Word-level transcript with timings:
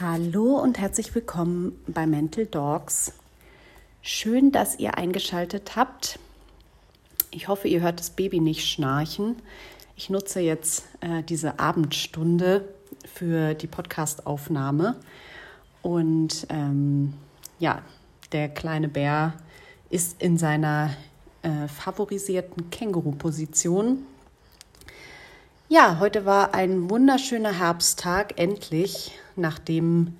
Hallo 0.00 0.58
und 0.58 0.78
herzlich 0.78 1.14
willkommen 1.14 1.78
bei 1.86 2.06
Mental 2.06 2.46
Dogs. 2.46 3.12
Schön, 4.00 4.50
dass 4.50 4.78
ihr 4.78 4.96
eingeschaltet 4.96 5.76
habt. 5.76 6.18
Ich 7.30 7.46
hoffe, 7.46 7.68
ihr 7.68 7.82
hört 7.82 8.00
das 8.00 8.10
Baby 8.10 8.40
nicht 8.40 8.66
schnarchen. 8.66 9.36
Ich 9.94 10.08
nutze 10.08 10.40
jetzt 10.40 10.84
äh, 11.02 11.22
diese 11.22 11.58
Abendstunde 11.58 12.68
für 13.04 13.52
die 13.52 13.66
Podcastaufnahme. 13.66 14.96
Und 15.82 16.46
ähm, 16.48 17.12
ja, 17.58 17.82
der 18.32 18.48
kleine 18.48 18.88
Bär 18.88 19.34
ist 19.90 20.22
in 20.22 20.38
seiner 20.38 20.90
äh, 21.42 21.68
favorisierten 21.68 22.70
Känguru-Position. 22.70 24.06
Ja, 25.74 25.96
heute 26.00 26.26
war 26.26 26.52
ein 26.52 26.90
wunderschöner 26.90 27.58
Herbsttag, 27.58 28.38
endlich, 28.38 29.12
nachdem 29.36 30.18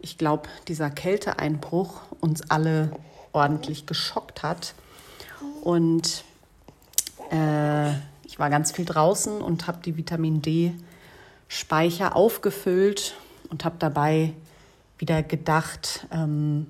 ich 0.00 0.18
glaube, 0.18 0.48
dieser 0.66 0.90
Kälteeinbruch 0.90 2.00
uns 2.20 2.50
alle 2.50 2.90
ordentlich 3.32 3.86
geschockt 3.86 4.42
hat. 4.42 4.74
Und 5.62 6.24
äh, 7.30 7.90
ich 8.24 8.40
war 8.40 8.50
ganz 8.50 8.72
viel 8.72 8.84
draußen 8.84 9.40
und 9.40 9.68
habe 9.68 9.78
die 9.84 9.96
Vitamin 9.96 10.42
D-Speicher 10.42 12.16
aufgefüllt 12.16 13.14
und 13.50 13.64
habe 13.64 13.76
dabei 13.78 14.32
wieder 14.98 15.22
gedacht, 15.22 16.08
ähm, 16.10 16.66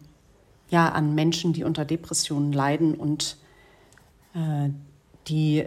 ja, 0.69 0.91
an 0.91 1.15
Menschen, 1.15 1.55
die 1.55 1.65
unter 1.65 1.87
Depressionen 1.87 2.53
leiden 2.53 2.95
und 2.95 3.39
äh, 4.35 4.69
die 5.29 5.65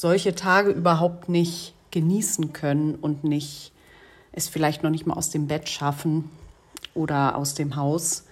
solche 0.00 0.34
Tage 0.34 0.70
überhaupt 0.70 1.28
nicht 1.28 1.74
genießen 1.90 2.54
können 2.54 2.94
und 2.94 3.22
nicht 3.22 3.70
es 4.32 4.48
vielleicht 4.48 4.82
noch 4.82 4.88
nicht 4.88 5.06
mal 5.06 5.12
aus 5.14 5.28
dem 5.28 5.46
Bett 5.46 5.68
schaffen 5.68 6.30
oder 6.94 7.36
aus 7.36 7.52
dem 7.52 7.76
Haus, 7.76 8.24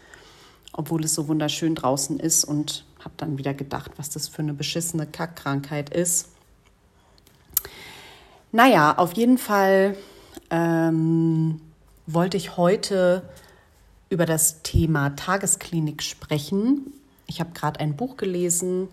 obwohl 0.72 1.04
es 1.04 1.14
so 1.14 1.28
wunderschön 1.28 1.74
draußen 1.74 2.18
ist 2.18 2.44
und 2.44 2.86
habe 3.00 3.12
dann 3.18 3.36
wieder 3.36 3.52
gedacht, 3.52 3.90
was 3.96 4.08
das 4.08 4.28
für 4.28 4.40
eine 4.40 4.54
beschissene 4.54 5.06
Kackkrankheit 5.06 5.90
ist. 5.90 6.30
Naja, 8.50 8.96
auf 8.96 9.12
jeden 9.12 9.36
Fall 9.36 9.94
ähm, 10.48 11.60
wollte 12.06 12.38
ich 12.38 12.56
heute 12.56 13.28
über 14.08 14.24
das 14.24 14.62
Thema 14.62 15.10
Tagesklinik 15.10 16.02
sprechen. 16.02 16.94
Ich 17.26 17.40
habe 17.40 17.50
gerade 17.52 17.80
ein 17.80 17.94
Buch 17.94 18.16
gelesen. 18.16 18.88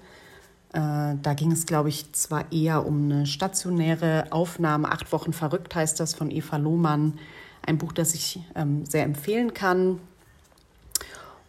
Äh, 0.76 1.16
da 1.22 1.34
ging 1.34 1.54
es, 1.54 1.66
glaube 1.66 1.88
ich, 1.88 2.12
zwar 2.12 2.52
eher 2.52 2.86
um 2.86 3.06
eine 3.06 3.26
stationäre 3.26 4.26
Aufnahme. 4.32 4.92
Acht 4.92 5.10
Wochen 5.14 5.32
verrückt 5.32 5.74
heißt 5.74 6.02
das 6.02 6.14
von 6.14 6.30
Eva 6.30 6.58
Lohmann. 6.58 7.18
Ein 7.66 7.78
Buch, 7.78 7.94
das 7.94 8.14
ich 8.14 8.42
ähm, 8.56 8.86
sehr 8.86 9.06
empfehlen 9.06 9.54
kann. 9.54 10.02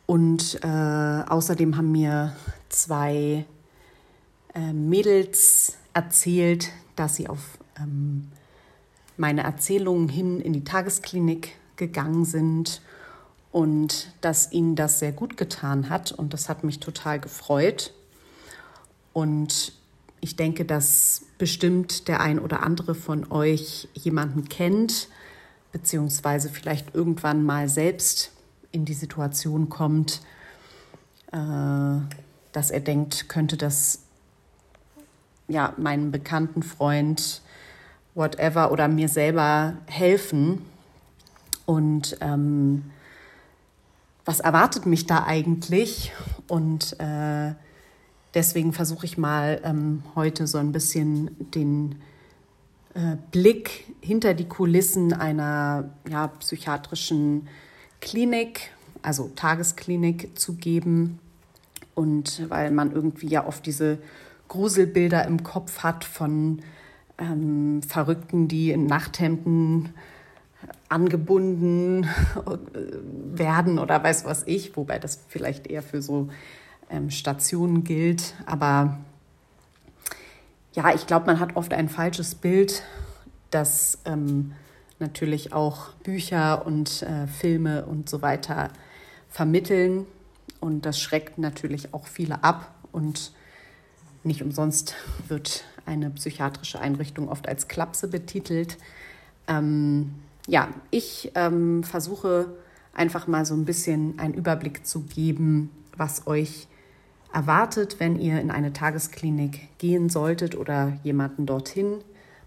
Und 0.06 0.60
äh, 0.62 0.68
außerdem 0.68 1.76
haben 1.76 1.90
mir 1.90 2.36
zwei 2.68 3.44
äh, 4.54 4.72
Mädels 4.72 5.76
erzählt, 5.92 6.68
dass 6.94 7.16
sie 7.16 7.28
auf 7.28 7.58
ähm, 7.80 8.28
meine 9.16 9.42
Erzählungen 9.42 10.08
hin 10.08 10.40
in 10.40 10.52
die 10.52 10.62
Tagesklinik 10.62 11.56
gegangen 11.74 12.24
sind 12.24 12.80
und 13.50 14.12
dass 14.20 14.52
ihnen 14.52 14.76
das 14.76 15.00
sehr 15.00 15.10
gut 15.10 15.36
getan 15.36 15.90
hat. 15.90 16.12
Und 16.12 16.32
das 16.32 16.48
hat 16.48 16.62
mich 16.62 16.78
total 16.78 17.18
gefreut. 17.18 17.92
Und 19.16 19.72
ich 20.20 20.36
denke, 20.36 20.66
dass 20.66 21.22
bestimmt 21.38 22.06
der 22.06 22.20
ein 22.20 22.38
oder 22.38 22.62
andere 22.62 22.94
von 22.94 23.32
euch 23.32 23.88
jemanden 23.94 24.46
kennt, 24.50 25.08
beziehungsweise 25.72 26.50
vielleicht 26.50 26.94
irgendwann 26.94 27.42
mal 27.42 27.70
selbst 27.70 28.30
in 28.72 28.84
die 28.84 28.92
Situation 28.92 29.70
kommt, 29.70 30.20
äh, 31.32 31.38
dass 32.52 32.70
er 32.70 32.80
denkt, 32.80 33.30
könnte 33.30 33.56
das 33.56 34.00
ja 35.48 35.72
meinem 35.78 36.10
bekannten 36.10 36.62
Freund, 36.62 37.40
whatever, 38.14 38.70
oder 38.70 38.86
mir 38.86 39.08
selber 39.08 39.78
helfen. 39.86 40.60
Und 41.64 42.18
ähm, 42.20 42.90
was 44.26 44.40
erwartet 44.40 44.84
mich 44.84 45.06
da 45.06 45.24
eigentlich? 45.24 46.12
Und 46.48 47.00
äh, 47.00 47.54
deswegen 48.36 48.74
versuche 48.74 49.06
ich 49.06 49.16
mal 49.16 49.60
ähm, 49.64 50.02
heute 50.14 50.46
so 50.46 50.58
ein 50.58 50.70
bisschen 50.70 51.34
den 51.54 51.96
äh, 52.94 53.16
Blick 53.32 53.86
hinter 54.00 54.34
die 54.34 54.44
Kulissen 54.44 55.14
einer 55.14 55.90
ja, 56.08 56.28
psychiatrischen 56.28 57.48
Klinik, 58.00 58.70
also 59.00 59.32
Tagesklinik 59.34 60.38
zu 60.38 60.54
geben. 60.56 61.18
Und 61.94 62.48
weil 62.50 62.70
man 62.72 62.92
irgendwie 62.92 63.28
ja 63.28 63.46
oft 63.46 63.64
diese 63.64 63.98
Gruselbilder 64.48 65.26
im 65.26 65.42
Kopf 65.42 65.78
hat 65.78 66.04
von 66.04 66.60
ähm, 67.16 67.80
Verrückten, 67.82 68.48
die 68.48 68.70
in 68.70 68.84
Nachthemden 68.84 69.94
angebunden 70.90 72.04
äh, 72.36 72.58
werden 73.38 73.78
oder 73.78 74.04
weiß 74.04 74.26
was 74.26 74.42
ich, 74.46 74.76
wobei 74.76 74.98
das 74.98 75.24
vielleicht 75.26 75.68
eher 75.68 75.82
für 75.82 76.02
so 76.02 76.28
ähm, 76.90 77.10
Stationen 77.10 77.84
gilt. 77.84 78.34
Aber 78.46 78.98
ja, 80.74 80.94
ich 80.94 81.06
glaube, 81.06 81.26
man 81.26 81.40
hat 81.40 81.56
oft 81.56 81.72
ein 81.72 81.88
falsches 81.88 82.34
Bild, 82.34 82.82
das 83.50 83.98
ähm, 84.04 84.52
natürlich 84.98 85.52
auch 85.52 85.92
Bücher 86.04 86.66
und 86.66 87.02
äh, 87.02 87.26
Filme 87.26 87.86
und 87.86 88.08
so 88.08 88.22
weiter 88.22 88.70
vermitteln. 89.28 90.06
Und 90.60 90.86
das 90.86 91.00
schreckt 91.00 91.38
natürlich 91.38 91.92
auch 91.94 92.06
viele 92.06 92.42
ab. 92.44 92.74
Und 92.92 93.32
nicht 94.24 94.42
umsonst 94.42 94.94
wird 95.28 95.64
eine 95.84 96.10
psychiatrische 96.10 96.80
Einrichtung 96.80 97.28
oft 97.28 97.48
als 97.48 97.68
Klapse 97.68 98.08
betitelt. 98.08 98.76
Ähm, 99.46 100.14
ja, 100.46 100.68
ich 100.90 101.32
ähm, 101.34 101.84
versuche 101.84 102.54
einfach 102.92 103.26
mal 103.26 103.44
so 103.44 103.54
ein 103.54 103.64
bisschen 103.64 104.18
einen 104.18 104.34
Überblick 104.34 104.86
zu 104.86 105.02
geben, 105.02 105.70
was 105.96 106.26
euch 106.26 106.66
erwartet, 107.36 108.00
wenn 108.00 108.18
ihr 108.18 108.40
in 108.40 108.50
eine 108.50 108.72
Tagesklinik 108.72 109.68
gehen 109.76 110.08
solltet 110.08 110.56
oder 110.56 110.96
jemanden 111.02 111.44
dorthin 111.44 111.98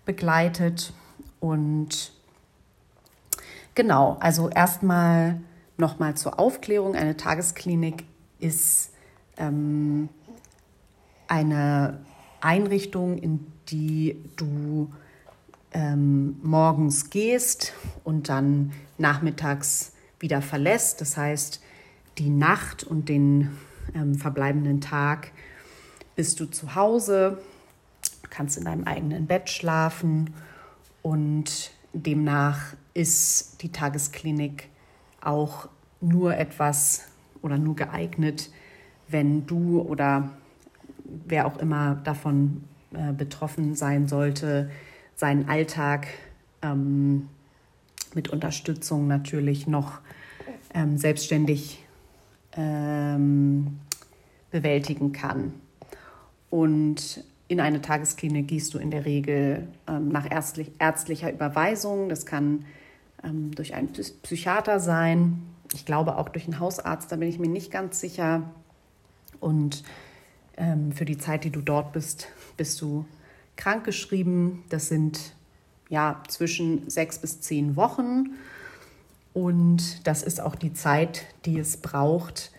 begleitet. 0.03 0.93
Und 1.39 2.11
genau, 3.75 4.17
also 4.19 4.49
erstmal 4.49 5.41
nochmal 5.77 6.15
zur 6.15 6.39
Aufklärung. 6.39 6.95
Eine 6.95 7.15
Tagesklinik 7.15 8.03
ist 8.39 8.89
ähm, 9.37 10.09
eine 11.27 11.99
Einrichtung, 12.41 13.19
in 13.19 13.45
die 13.67 14.19
du 14.37 14.91
ähm, 15.71 16.39
morgens 16.41 17.11
gehst 17.11 17.73
und 18.03 18.27
dann 18.27 18.71
nachmittags 18.97 19.91
wieder 20.19 20.41
verlässt. 20.41 20.99
Das 20.99 21.15
heißt, 21.15 21.61
die 22.17 22.31
Nacht 22.31 22.83
und 22.83 23.07
den 23.07 23.55
ähm, 23.93 24.15
verbleibenden 24.15 24.81
Tag 24.81 25.31
bist 26.15 26.39
du 26.39 26.45
zu 26.45 26.75
Hause, 26.75 27.39
kannst 28.29 28.57
in 28.57 28.65
deinem 28.65 28.83
eigenen 28.83 29.27
Bett 29.27 29.49
schlafen 29.49 30.33
und 31.01 31.71
demnach 31.93 32.73
ist 32.93 33.61
die 33.61 33.71
Tagesklinik 33.71 34.69
auch 35.21 35.69
nur 36.01 36.35
etwas 36.37 37.07
oder 37.41 37.57
nur 37.57 37.75
geeignet, 37.75 38.49
wenn 39.07 39.45
du 39.45 39.81
oder 39.81 40.29
wer 41.25 41.47
auch 41.47 41.57
immer 41.57 41.95
davon 42.03 42.63
äh, 42.93 43.13
betroffen 43.13 43.75
sein 43.75 44.07
sollte, 44.07 44.69
seinen 45.15 45.49
Alltag 45.49 46.07
ähm, 46.61 47.29
mit 48.13 48.29
Unterstützung 48.29 49.07
natürlich 49.07 49.67
noch 49.67 49.99
ähm, 50.73 50.97
selbstständig 50.97 51.83
ähm, 52.59 53.79
bewältigen 54.51 55.11
kann. 55.13 55.53
Und 56.49 57.23
in 57.47 57.59
eine 57.59 57.81
Tagesklinik 57.81 58.47
gehst 58.47 58.73
du 58.73 58.77
in 58.79 58.91
der 58.91 59.05
Regel 59.05 59.67
ähm, 59.87 60.09
nach 60.09 60.29
ärztlich, 60.29 60.71
ärztlicher 60.77 61.31
Überweisung. 61.31 62.09
Das 62.09 62.25
kann 62.25 62.65
ähm, 63.23 63.51
durch 63.55 63.73
einen 63.73 63.91
Psychiater 64.23 64.79
sein. 64.79 65.41
Ich 65.73 65.85
glaube 65.85 66.17
auch 66.17 66.29
durch 66.29 66.45
einen 66.45 66.59
Hausarzt, 66.59 67.11
da 67.11 67.15
bin 67.15 67.29
ich 67.29 67.39
mir 67.39 67.47
nicht 67.47 67.71
ganz 67.71 67.99
sicher. 67.99 68.43
Und 69.39 69.83
ähm, 70.57 70.91
für 70.91 71.05
die 71.05 71.17
Zeit, 71.17 71.43
die 71.43 71.51
du 71.51 71.61
dort 71.61 71.93
bist, 71.93 72.27
bist 72.57 72.81
du 72.81 73.05
krankgeschrieben. 73.55 74.63
Das 74.69 74.89
sind 74.89 75.33
ja 75.89 76.21
zwischen 76.27 76.89
sechs 76.89 77.19
bis 77.19 77.39
zehn 77.41 77.75
Wochen. 77.75 78.31
Und 79.33 80.07
das 80.07 80.23
ist 80.23 80.41
auch 80.41 80.55
die 80.55 80.73
Zeit, 80.73 81.25
die 81.45 81.59
es 81.59 81.77
braucht, 81.77 82.51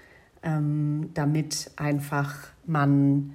ähm, 0.43 1.11
damit 1.15 1.71
einfach 1.77 2.35
man 2.65 3.35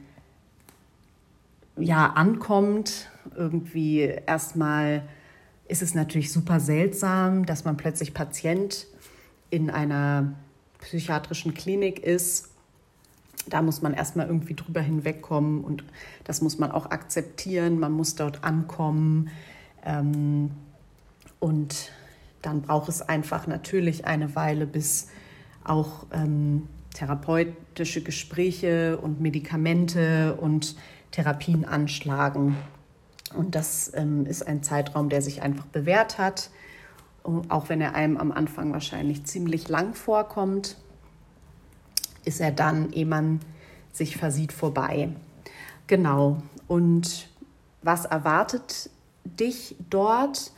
ja 1.78 2.08
ankommt, 2.14 3.10
irgendwie 3.36 4.00
erstmal 4.26 5.04
ist 5.68 5.82
es 5.82 5.96
natürlich 5.96 6.32
super 6.32 6.60
seltsam, 6.60 7.46
dass 7.46 7.66
man 7.66 7.76
plötzlich 7.76 8.14
Patient 8.14 8.88
in 9.50 9.70
einer 9.70 10.34
psychiatrischen 10.80 11.54
Klinik 11.54 12.00
ist. 12.00 12.50
Da 13.48 13.62
muss 13.62 13.82
man 13.82 13.94
erstmal 13.94 14.28
irgendwie 14.28 14.54
drüber 14.54 14.82
hinwegkommen 14.82 15.64
und 15.64 15.84
das 16.24 16.42
muss 16.42 16.58
man 16.58 16.72
auch 16.72 16.92
akzeptieren. 16.92 17.80
Man 17.80 17.92
muss 17.92 18.16
dort 18.16 18.44
ankommen. 18.44 19.30
Ähm, 19.84 20.52
und 21.40 21.92
dann 22.46 22.62
braucht 22.62 22.90
es 22.90 23.02
einfach 23.02 23.48
natürlich 23.48 24.06
eine 24.06 24.36
Weile, 24.36 24.68
bis 24.68 25.08
auch 25.64 26.06
ähm, 26.12 26.68
therapeutische 26.94 28.02
Gespräche 28.02 28.98
und 28.98 29.20
Medikamente 29.20 30.36
und 30.36 30.76
Therapien 31.12 31.66
anschlagen. 31.66 32.56
Und 33.36 33.56
das 33.56 33.92
ähm, 33.96 34.26
ist 34.26 34.48
ein 34.48 34.64
Zeitraum, 34.64 35.10
der 35.10 35.22
sich 35.22 35.42
einfach 35.42 35.66
bewährt 35.66 36.18
hat, 36.18 36.50
auch 37.50 37.70
wenn 37.70 37.82
er 37.82 37.96
einem 37.96 38.18
am 38.18 38.32
Anfang 38.32 38.72
wahrscheinlich 38.72 39.24
ziemlich 39.24 39.68
lang 39.68 39.96
vorkommt, 39.96 40.78
ist 42.24 42.40
er 42.40 42.52
dann, 42.52 42.92
ehe 42.92 43.06
man 43.06 43.40
sich 43.92 44.18
versieht, 44.18 44.54
vorbei. 44.54 45.10
Genau. 45.88 46.42
Und 46.68 47.30
was 47.82 48.06
erwartet 48.06 48.90
dich 49.24 49.76
dort? 49.90 50.52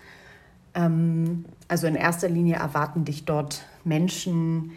Ähm, 0.77 1.45
also 1.67 1.87
in 1.87 1.95
erster 1.95 2.29
Linie 2.29 2.55
erwarten 2.55 3.03
dich 3.03 3.25
dort 3.25 3.65
Menschen, 3.83 4.71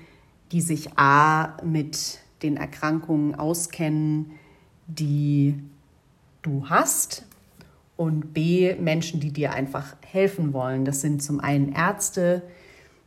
die 0.50 0.62
sich 0.62 0.98
a 0.98 1.56
mit 1.62 2.18
den 2.42 2.56
Erkrankungen 2.56 3.36
auskennen, 3.36 4.32
die 4.86 5.54
du 6.42 6.68
hast 6.68 7.24
und 7.96 8.32
b 8.32 8.74
Menschen, 8.80 9.20
die 9.20 9.30
dir 9.30 9.52
einfach 9.52 9.94
helfen 10.04 10.52
wollen. 10.52 10.84
Das 10.84 11.02
sind 11.02 11.22
zum 11.22 11.38
einen 11.38 11.72
Ärzte, 11.72 12.42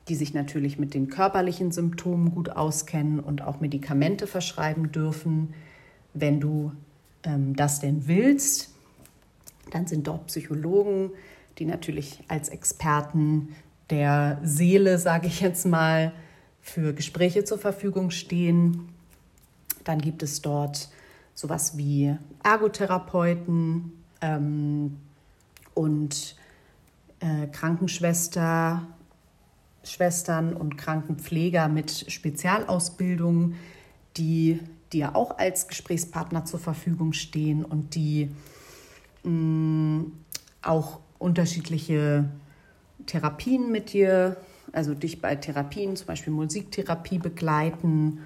die 0.07 0.15
sich 0.15 0.33
natürlich 0.33 0.77
mit 0.77 0.93
den 0.93 1.09
körperlichen 1.09 1.71
Symptomen 1.71 2.31
gut 2.31 2.49
auskennen 2.49 3.19
und 3.19 3.41
auch 3.41 3.59
Medikamente 3.59 4.27
verschreiben 4.27 4.91
dürfen, 4.91 5.53
wenn 6.13 6.39
du 6.39 6.73
ähm, 7.23 7.55
das 7.55 7.79
denn 7.79 8.07
willst. 8.07 8.69
Dann 9.71 9.87
sind 9.87 10.07
dort 10.07 10.27
Psychologen, 10.27 11.09
die 11.59 11.65
natürlich 11.65 12.23
als 12.27 12.49
Experten 12.49 13.55
der 13.89 14.39
Seele, 14.43 14.97
sage 14.97 15.27
ich 15.27 15.41
jetzt 15.41 15.65
mal, 15.65 16.13
für 16.61 16.93
Gespräche 16.93 17.43
zur 17.43 17.59
Verfügung 17.59 18.09
stehen. 18.09 18.89
Dann 19.83 19.99
gibt 19.99 20.23
es 20.23 20.41
dort 20.41 20.89
sowas 21.33 21.77
wie 21.77 22.15
Ergotherapeuten 22.43 23.91
ähm, 24.21 24.97
und 25.73 26.35
äh, 27.19 27.47
Krankenschwester, 27.47 28.87
Schwestern 29.83 30.53
und 30.53 30.77
Krankenpfleger 30.77 31.67
mit 31.67 32.05
Spezialausbildung, 32.11 33.55
die 34.15 34.61
dir 34.93 35.15
auch 35.15 35.37
als 35.37 35.67
Gesprächspartner 35.67 36.45
zur 36.45 36.59
Verfügung 36.59 37.13
stehen 37.13 37.65
und 37.65 37.95
die 37.95 38.29
mh, 39.23 39.31
mm, 39.31 40.11
auch 40.61 40.99
unterschiedliche 41.23 42.25
Therapien 43.05 43.71
mit 43.71 43.93
dir 43.93 44.37
also 44.73 44.93
dich 44.93 45.21
bei 45.21 45.35
Therapien, 45.35 45.95
zum 45.95 46.07
Beispiel 46.07 46.33
Musiktherapie 46.33 47.19
begleiten. 47.19 48.19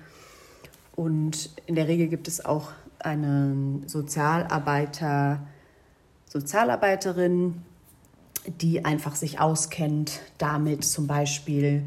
Und 0.96 1.52
in 1.66 1.76
der 1.76 1.88
Regel 1.88 2.08
gibt 2.08 2.28
es 2.28 2.44
auch 2.44 2.72
eine 3.00 3.82
Sozialarbeiter, 3.86 5.46
Sozialarbeiterin, 6.26 7.62
die 8.62 8.86
einfach 8.86 9.16
sich 9.16 9.40
auskennt 9.40 10.22
damit, 10.38 10.84
zum 10.86 11.06
Beispiel, 11.06 11.84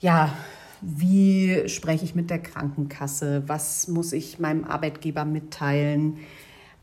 ja, 0.00 0.32
wie 0.80 1.68
spreche 1.68 2.04
ich 2.04 2.14
mit 2.14 2.30
der 2.30 2.40
Krankenkasse, 2.40 3.44
was 3.46 3.88
muss 3.88 4.12
ich 4.12 4.38
meinem 4.38 4.64
Arbeitgeber 4.64 5.24
mitteilen 5.24 6.18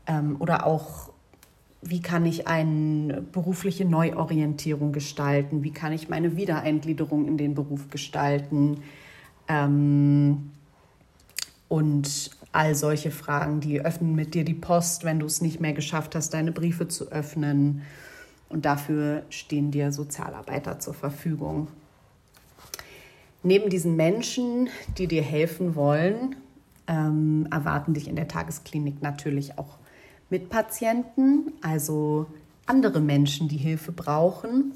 ähm, 0.06 0.36
oder 0.40 0.66
auch 0.66 1.11
wie 1.82 2.00
kann 2.00 2.24
ich 2.24 2.46
eine 2.46 3.20
berufliche 3.20 3.84
Neuorientierung 3.84 4.92
gestalten, 4.92 5.64
wie 5.64 5.72
kann 5.72 5.92
ich 5.92 6.08
meine 6.08 6.36
Wiedereingliederung 6.36 7.26
in 7.26 7.36
den 7.36 7.54
Beruf 7.54 7.90
gestalten 7.90 8.82
ähm, 9.48 10.52
und 11.68 12.30
all 12.52 12.74
solche 12.76 13.10
Fragen, 13.10 13.60
die 13.60 13.80
öffnen 13.80 14.14
mit 14.14 14.34
dir 14.34 14.44
die 14.44 14.54
Post, 14.54 15.04
wenn 15.04 15.18
du 15.18 15.26
es 15.26 15.40
nicht 15.40 15.58
mehr 15.58 15.72
geschafft 15.72 16.14
hast, 16.14 16.34
deine 16.34 16.52
Briefe 16.52 16.86
zu 16.86 17.10
öffnen. 17.10 17.82
Und 18.48 18.66
dafür 18.66 19.24
stehen 19.30 19.70
dir 19.70 19.90
Sozialarbeiter 19.90 20.78
zur 20.78 20.92
Verfügung. 20.92 21.68
Neben 23.42 23.70
diesen 23.70 23.96
Menschen, 23.96 24.68
die 24.98 25.08
dir 25.08 25.22
helfen 25.22 25.74
wollen, 25.74 26.36
ähm, 26.86 27.48
erwarten 27.50 27.94
dich 27.94 28.06
in 28.06 28.16
der 28.16 28.28
Tagesklinik 28.28 29.00
natürlich 29.02 29.58
auch 29.58 29.78
Mitpatienten, 30.32 31.52
also 31.60 32.26
andere 32.64 33.00
Menschen, 33.00 33.48
die 33.48 33.58
Hilfe 33.58 33.92
brauchen. 33.92 34.72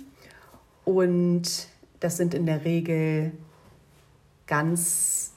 Und 0.84 1.68
das 1.98 2.18
sind 2.18 2.34
in 2.34 2.44
der 2.44 2.66
Regel 2.66 3.32
ganz 4.46 5.32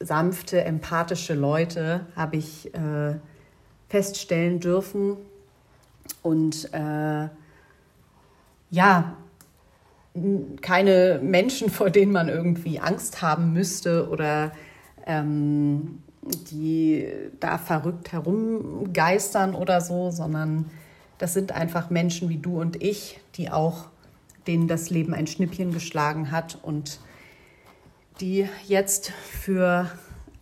sanfte, 0.00 0.64
empathische 0.64 1.34
Leute, 1.34 2.06
habe 2.16 2.36
ich 2.36 2.74
äh, 2.74 3.16
feststellen 3.90 4.60
dürfen. 4.60 5.18
Und 6.22 6.72
äh, 6.72 7.28
ja, 8.70 9.16
keine 10.62 11.20
Menschen, 11.22 11.68
vor 11.78 11.90
denen 11.90 12.12
man 12.12 12.30
irgendwie 12.30 12.80
Angst 12.80 13.20
haben 13.20 13.52
müsste 13.52 14.08
oder 14.08 14.52
ähm, 15.06 16.02
die 16.50 17.06
da 17.40 17.58
verrückt 17.58 18.12
herumgeistern 18.12 19.54
oder 19.54 19.80
so, 19.80 20.10
sondern 20.10 20.70
das 21.18 21.34
sind 21.34 21.52
einfach 21.52 21.90
Menschen 21.90 22.28
wie 22.28 22.38
du 22.38 22.60
und 22.60 22.82
ich, 22.82 23.20
die 23.36 23.50
auch 23.50 23.86
denen 24.46 24.68
das 24.68 24.90
Leben 24.90 25.14
ein 25.14 25.26
Schnippchen 25.26 25.72
geschlagen 25.72 26.30
hat 26.30 26.58
und 26.62 26.98
die 28.20 28.48
jetzt 28.66 29.10
für 29.10 29.90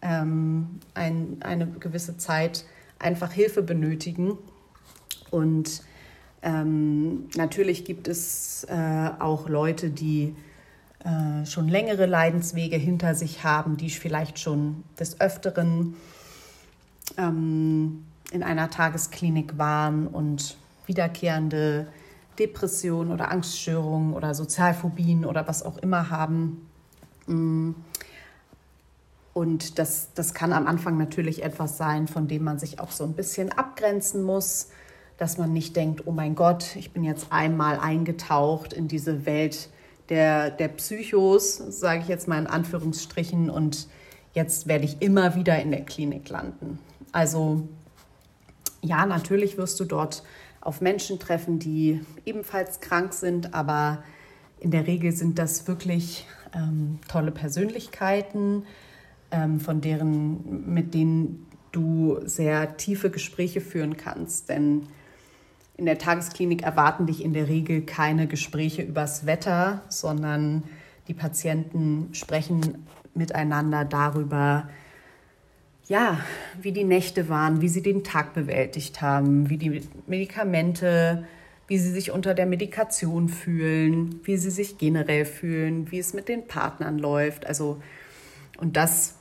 ähm, 0.02 0.80
ein, 0.94 1.38
eine 1.40 1.66
gewisse 1.66 2.16
Zeit 2.16 2.64
einfach 2.98 3.32
Hilfe 3.32 3.62
benötigen. 3.62 4.36
Und 5.30 5.82
ähm, 6.42 7.28
natürlich 7.36 7.84
gibt 7.84 8.08
es 8.08 8.64
äh, 8.64 9.10
auch 9.18 9.48
Leute, 9.48 9.90
die 9.90 10.34
äh, 11.04 11.46
schon 11.46 11.68
längere 11.68 12.06
Leidenswege 12.06 12.76
hinter 12.76 13.14
sich 13.14 13.42
haben, 13.42 13.76
die 13.76 13.90
vielleicht 13.90 14.38
schon 14.38 14.84
des 14.98 15.20
Öfteren 15.20 15.96
ähm, 17.18 18.04
in 18.30 18.42
einer 18.42 18.70
Tagesklinik 18.70 19.58
waren 19.58 20.06
und 20.06 20.56
wiederkehrende 20.86 21.88
Depressionen 22.38 23.12
oder 23.12 23.30
Angststörungen 23.30 24.14
oder 24.14 24.34
Sozialphobien 24.34 25.24
oder 25.24 25.46
was 25.48 25.62
auch 25.62 25.78
immer 25.78 26.10
haben. 26.10 26.68
Mm. 27.26 27.72
Und 29.34 29.78
das, 29.78 30.10
das 30.14 30.34
kann 30.34 30.52
am 30.52 30.66
Anfang 30.66 30.98
natürlich 30.98 31.42
etwas 31.42 31.78
sein, 31.78 32.06
von 32.06 32.28
dem 32.28 32.44
man 32.44 32.58
sich 32.58 32.80
auch 32.80 32.90
so 32.90 33.04
ein 33.04 33.14
bisschen 33.14 33.50
abgrenzen 33.50 34.22
muss, 34.22 34.68
dass 35.16 35.38
man 35.38 35.52
nicht 35.52 35.74
denkt, 35.74 36.06
oh 36.06 36.12
mein 36.12 36.34
Gott, 36.34 36.76
ich 36.76 36.92
bin 36.92 37.02
jetzt 37.02 37.28
einmal 37.30 37.78
eingetaucht 37.78 38.72
in 38.72 38.88
diese 38.88 39.24
Welt 39.24 39.70
der, 40.12 40.50
der 40.50 40.68
Psychos, 40.68 41.56
sage 41.56 42.02
ich 42.02 42.08
jetzt 42.08 42.28
mal 42.28 42.38
in 42.38 42.46
Anführungsstrichen, 42.46 43.48
und 43.48 43.88
jetzt 44.34 44.66
werde 44.66 44.84
ich 44.84 45.00
immer 45.00 45.34
wieder 45.36 45.58
in 45.62 45.70
der 45.70 45.86
Klinik 45.86 46.28
landen. 46.28 46.78
Also 47.12 47.66
ja, 48.82 49.06
natürlich 49.06 49.56
wirst 49.56 49.80
du 49.80 49.86
dort 49.86 50.22
auf 50.60 50.82
Menschen 50.82 51.18
treffen, 51.18 51.58
die 51.58 52.02
ebenfalls 52.26 52.80
krank 52.80 53.14
sind, 53.14 53.54
aber 53.54 54.04
in 54.60 54.70
der 54.70 54.86
Regel 54.86 55.12
sind 55.12 55.38
das 55.38 55.66
wirklich 55.66 56.26
ähm, 56.54 56.98
tolle 57.08 57.30
Persönlichkeiten, 57.30 58.66
ähm, 59.30 59.60
von 59.60 59.80
deren, 59.80 60.74
mit 60.74 60.92
denen 60.92 61.46
du 61.72 62.18
sehr 62.26 62.76
tiefe 62.76 63.08
Gespräche 63.08 63.62
führen 63.62 63.96
kannst. 63.96 64.50
Denn 64.50 64.88
in 65.82 65.86
der 65.86 65.98
Tagesklinik 65.98 66.62
erwarten 66.62 67.06
dich 67.06 67.24
in 67.24 67.32
der 67.32 67.48
Regel 67.48 67.82
keine 67.82 68.28
Gespräche 68.28 68.82
übers 68.82 69.26
Wetter, 69.26 69.82
sondern 69.88 70.62
die 71.08 71.12
Patienten 71.12 72.10
sprechen 72.12 72.86
miteinander 73.14 73.84
darüber, 73.84 74.68
ja, 75.88 76.20
wie 76.60 76.70
die 76.70 76.84
Nächte 76.84 77.28
waren, 77.28 77.62
wie 77.62 77.68
sie 77.68 77.82
den 77.82 78.04
Tag 78.04 78.32
bewältigt 78.32 79.02
haben, 79.02 79.50
wie 79.50 79.56
die 79.56 79.82
Medikamente, 80.06 81.26
wie 81.66 81.78
sie 81.78 81.90
sich 81.90 82.12
unter 82.12 82.32
der 82.34 82.46
Medikation 82.46 83.28
fühlen, 83.28 84.20
wie 84.22 84.36
sie 84.36 84.50
sich 84.50 84.78
generell 84.78 85.24
fühlen, 85.24 85.90
wie 85.90 85.98
es 85.98 86.14
mit 86.14 86.28
den 86.28 86.46
Partnern 86.46 87.00
läuft. 87.00 87.44
Also, 87.44 87.82
und 88.56 88.76
das 88.76 89.16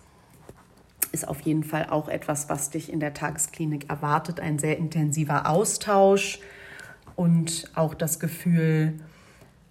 ist 1.11 1.27
auf 1.27 1.41
jeden 1.41 1.63
Fall 1.63 1.87
auch 1.89 2.07
etwas, 2.07 2.49
was 2.49 2.69
dich 2.69 2.91
in 2.91 2.99
der 2.99 3.13
Tagesklinik 3.13 3.89
erwartet. 3.89 4.39
Ein 4.39 4.59
sehr 4.59 4.77
intensiver 4.77 5.49
Austausch, 5.49 6.39
und 7.15 7.69
auch 7.75 7.93
das 7.93 8.19
Gefühl, 8.19 8.93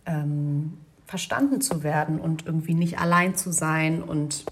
ähm, 0.07 0.79
verstanden 1.07 1.61
zu 1.61 1.83
werden 1.83 2.21
und 2.21 2.47
irgendwie 2.47 2.75
nicht 2.75 2.99
allein 2.99 3.35
zu 3.35 3.53
sein 3.53 4.03
und 4.03 4.45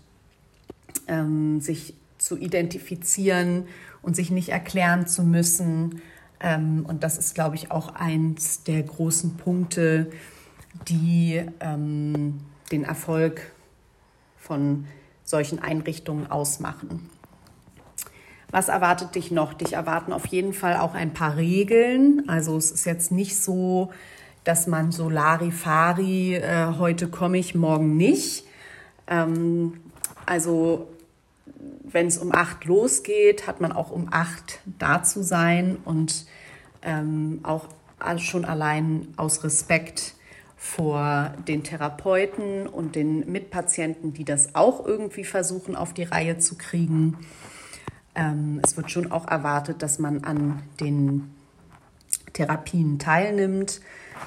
ähm, 1.07 1.61
sich 1.61 1.95
zu 2.19 2.37
identifizieren 2.37 3.67
und 4.03 4.17
sich 4.17 4.31
nicht 4.31 4.49
erklären 4.49 5.07
zu 5.07 5.23
müssen. 5.23 6.03
Ähm, 6.41 6.85
und 6.89 7.05
das 7.05 7.19
ist, 7.19 7.35
glaube 7.35 7.55
ich, 7.55 7.71
auch 7.71 7.95
eins 7.95 8.65
der 8.65 8.83
großen 8.83 9.37
Punkte, 9.37 10.11
die 10.89 11.45
ähm, 11.61 12.41
den 12.73 12.83
Erfolg 12.83 13.53
von 14.37 14.87
solchen 15.29 15.59
Einrichtungen 15.59 16.31
ausmachen. 16.31 17.11
Was 18.51 18.69
erwartet 18.69 19.15
dich 19.15 19.31
noch? 19.31 19.53
Dich 19.53 19.75
erwarten 19.75 20.15
auf 20.15 20.25
jeden 20.27 20.55
Fall 20.55 20.79
auch 20.79 20.95
ein 20.95 21.13
paar 21.13 21.37
Regeln. 21.37 22.23
Also 22.29 22.57
es 22.57 22.71
ist 22.71 22.87
jetzt 22.87 23.13
nicht 23.13 23.39
so, 23.39 23.93
dass 24.45 24.67
man 24.67 24.91
so 24.91 25.11
Larifari, 25.11 26.37
äh, 26.37 26.73
heute 26.79 27.09
komme 27.09 27.37
ich, 27.37 27.55
morgen 27.55 27.99
nicht. 27.99 28.45
Ähm, 29.07 29.75
also 30.25 30.89
wenn 31.85 32.07
es 32.07 32.17
um 32.17 32.35
acht 32.35 32.65
losgeht, 32.65 33.47
hat 33.47 33.61
man 33.61 33.73
auch 33.73 33.91
um 33.91 34.09
acht 34.11 34.61
da 34.79 35.03
zu 35.03 35.23
sein 35.23 35.77
und 35.85 36.25
ähm, 36.81 37.41
auch 37.43 37.67
schon 38.17 38.47
allein 38.47 39.09
aus 39.19 39.45
Respekt 39.45 40.15
vor 40.59 41.33
den 41.47 41.63
Therapeuten 41.63 42.67
und 42.67 42.97
den 42.97 43.31
Mitpatienten, 43.31 44.13
die 44.13 44.25
das 44.25 44.57
auch 44.57 44.85
irgendwie 44.85 45.23
versuchen 45.23 45.77
auf 45.77 45.95
die 45.95 46.03
Reihe 46.03 46.39
zu 46.39 46.57
kriegen. 46.59 47.17
Ähm, 48.17 48.61
es 48.65 48.77
wird 48.77 48.91
schon 48.91 49.13
auch 49.13 49.29
erwartet, 49.29 49.83
dass 49.83 50.01
man 50.01 50.25
an 50.25 50.61
den 50.81 51.31
Therapien 52.33 52.99
teilnimmt. 52.99 53.81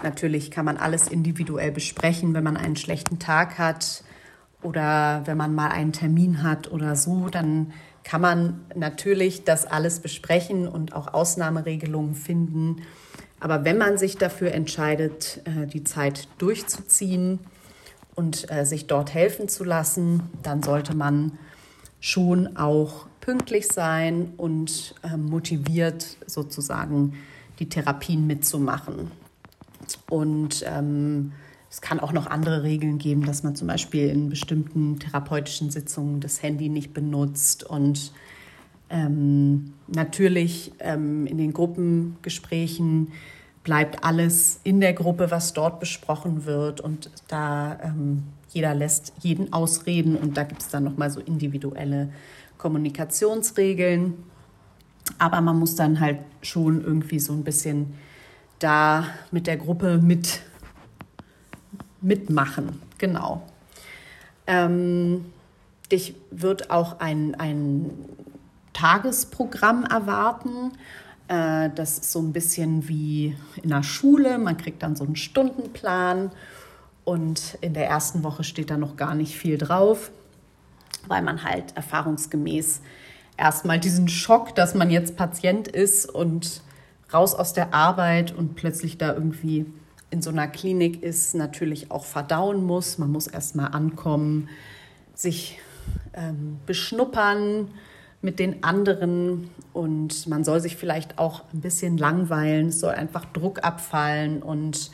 Natürlich 0.04 0.52
kann 0.52 0.64
man 0.64 0.78
alles 0.78 1.10
individuell 1.10 1.72
besprechen, 1.72 2.34
wenn 2.34 2.46
man 2.46 2.56
einen 2.56 2.78
schlechten 2.78 3.20
Tag 3.20 3.58
hat 3.58 4.06
oder 4.62 5.24
wenn 5.26 5.36
man 5.38 5.54
mal 5.54 5.70
einen 5.70 5.92
Termin 5.92 6.44
hat 6.44 6.72
oder 6.72 6.96
so, 6.96 7.28
dann 7.28 7.74
kann 8.04 8.22
man 8.22 8.62
natürlich 8.74 9.44
das 9.44 9.66
alles 9.66 10.00
besprechen 10.00 10.68
und 10.68 10.94
auch 10.94 11.14
Ausnahmeregelungen 11.14 12.16
finden. 12.16 12.84
Aber 13.42 13.66
wenn 13.66 13.78
man 13.80 13.98
sich 13.98 14.18
dafür 14.18 14.54
entscheidet, 14.54 15.42
äh, 15.46 15.66
die 15.66 15.84
Zeit 15.84 16.28
durchzuziehen 16.38 17.40
und 18.16 18.50
äh, 18.52 18.66
sich 18.66 18.86
dort 18.88 19.14
helfen 19.14 19.50
zu 19.50 19.64
lassen, 19.64 20.30
dann 20.44 20.64
sollte 20.64 20.96
man 20.96 21.38
schon 22.00 22.56
auch 22.56 23.08
pünktlich 23.20 23.68
sein 23.68 24.34
und 24.38 24.96
äh, 25.04 25.18
motiviert 25.18 26.18
sozusagen 26.28 27.16
die 27.60 27.68
Therapien 27.68 28.28
mitzumachen. 28.28 29.12
Und 30.08 30.64
ähm, 30.68 31.32
es 31.70 31.82
kann 31.82 32.00
auch 32.00 32.12
noch 32.12 32.28
andere 32.28 32.62
Regeln 32.62 33.00
geben, 33.00 33.26
dass 33.26 33.42
man 33.42 33.56
zum 33.56 33.68
Beispiel 33.68 34.10
in 34.10 34.30
bestimmten 34.30 35.00
therapeutischen 35.00 35.72
Sitzungen 35.72 36.20
das 36.20 36.44
Handy 36.44 36.70
nicht 36.70 36.94
benutzt 36.94 37.64
und 37.64 38.12
ähm, 38.92 39.74
natürlich 39.88 40.74
ähm, 40.80 41.26
in 41.26 41.38
den 41.38 41.54
Gruppengesprächen 41.54 43.12
bleibt 43.64 44.04
alles 44.04 44.60
in 44.64 44.82
der 44.82 44.94
Gruppe, 44.94 45.32
was 45.32 45.54
dort 45.54 45.80
besprochen 45.80 46.46
wird 46.46 46.82
und 46.82 47.10
da 47.28 47.80
ähm, 47.84 48.24
jeder 48.50 48.76
lässt 48.76 49.14
jeden 49.22 49.54
ausreden 49.54 50.16
und 50.16 50.36
da 50.36 50.44
gibt 50.44 50.62
es 50.62 50.70
dann 50.70 50.84
nochmal 50.84 51.10
so 51.10 51.22
individuelle 51.22 52.10
Kommunikationsregeln. 52.58 54.16
Aber 55.18 55.42
man 55.42 55.58
muss 55.58 55.76
dann 55.76 56.00
halt 56.00 56.20
schon 56.42 56.84
irgendwie 56.84 57.20
so 57.20 57.34
ein 57.34 57.44
bisschen 57.44 57.94
da 58.60 59.06
mit 59.32 59.48
der 59.48 59.58
Gruppe 59.58 60.00
mit 60.00 60.42
mitmachen. 62.02 62.82
Genau. 62.98 63.44
Ähm, 64.48 65.26
dich 65.92 66.16
wird 66.32 66.72
auch 66.72 67.00
ein, 67.00 67.36
ein 67.36 67.92
Tagesprogramm 68.74 69.86
erwarten. 69.86 70.72
Äh, 71.28 71.70
das 71.76 72.00
ist 72.00 72.12
so 72.12 72.20
ein 72.20 72.34
bisschen 72.34 72.88
wie 72.88 73.36
in 73.62 73.70
der 73.70 73.84
Schule. 73.84 74.38
Man 74.38 74.58
kriegt 74.58 74.84
dann 74.84 74.96
so 74.96 75.04
einen 75.04 75.16
Stundenplan 75.16 76.32
und 77.04 77.58
in 77.62 77.74
der 77.74 77.88
ersten 77.88 78.24
Woche 78.24 78.44
steht 78.44 78.70
da 78.70 78.78
noch 78.78 78.96
gar 78.96 79.16
nicht 79.16 79.38
viel 79.38 79.58
drauf, 79.58 80.12
weil 81.08 81.22
man 81.22 81.44
halt 81.44 81.76
erfahrungsgemäß 81.76 82.82
erstmal 83.38 83.80
diesen 83.80 84.08
Schock, 84.08 84.56
dass 84.56 84.76
man 84.76 84.90
jetzt 84.90 85.16
Patient 85.16 85.68
ist 85.68 86.06
und 86.06 86.62
raus 87.14 87.34
aus 87.34 87.54
der 87.54 87.74
Arbeit 87.74 88.34
und 88.34 88.56
plötzlich 88.56 88.98
da 88.98 89.14
irgendwie 89.14 89.66
in 90.12 90.22
so 90.22 90.30
einer 90.30 90.48
Klinik 90.48 91.02
ist, 91.02 91.36
natürlich 91.36 91.90
auch 91.90 92.06
verdauen 92.06 92.64
muss. 92.64 92.98
Man 92.98 93.12
muss 93.12 93.28
erstmal 93.28 93.72
ankommen, 93.72 94.50
sich 95.16 95.60
ähm, 96.14 96.60
beschnuppern 96.66 97.70
mit 98.22 98.40
den 98.40 98.64
anderen 98.64 99.50
und 99.74 100.28
man 100.28 100.44
soll 100.44 100.60
sich 100.60 100.76
vielleicht 100.76 101.18
auch 101.18 101.44
ein 101.54 101.62
bisschen 101.62 101.98
langweilen. 101.98 102.68
Es 102.68 102.80
soll 102.80 102.94
einfach 102.94 103.26
Druck 103.26 103.64
abfallen 103.64 104.44
und 104.44 104.92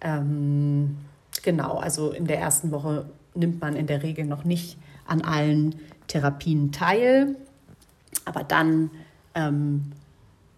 ähm, 0.00 0.96
genau, 1.42 1.78
also 1.78 2.10
in 2.10 2.26
der 2.26 2.40
ersten 2.40 2.70
Woche 2.70 3.06
nimmt 3.34 3.60
man 3.60 3.76
in 3.76 3.86
der 3.86 4.02
Regel 4.02 4.24
noch 4.24 4.44
nicht 4.44 4.78
an 5.06 5.22
allen 5.22 5.76
Therapien 6.08 6.72
teil, 6.72 7.36
aber 8.24 8.44
dann 8.44 8.90
ähm, 9.34 9.92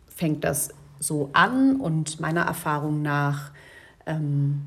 fängt 0.08 0.44
das 0.44 0.70
so 0.98 1.30
an 1.32 1.76
und 1.76 2.20
meiner 2.20 2.42
Erfahrung 2.42 3.02
nach 3.02 3.50
ähm, 4.06 4.62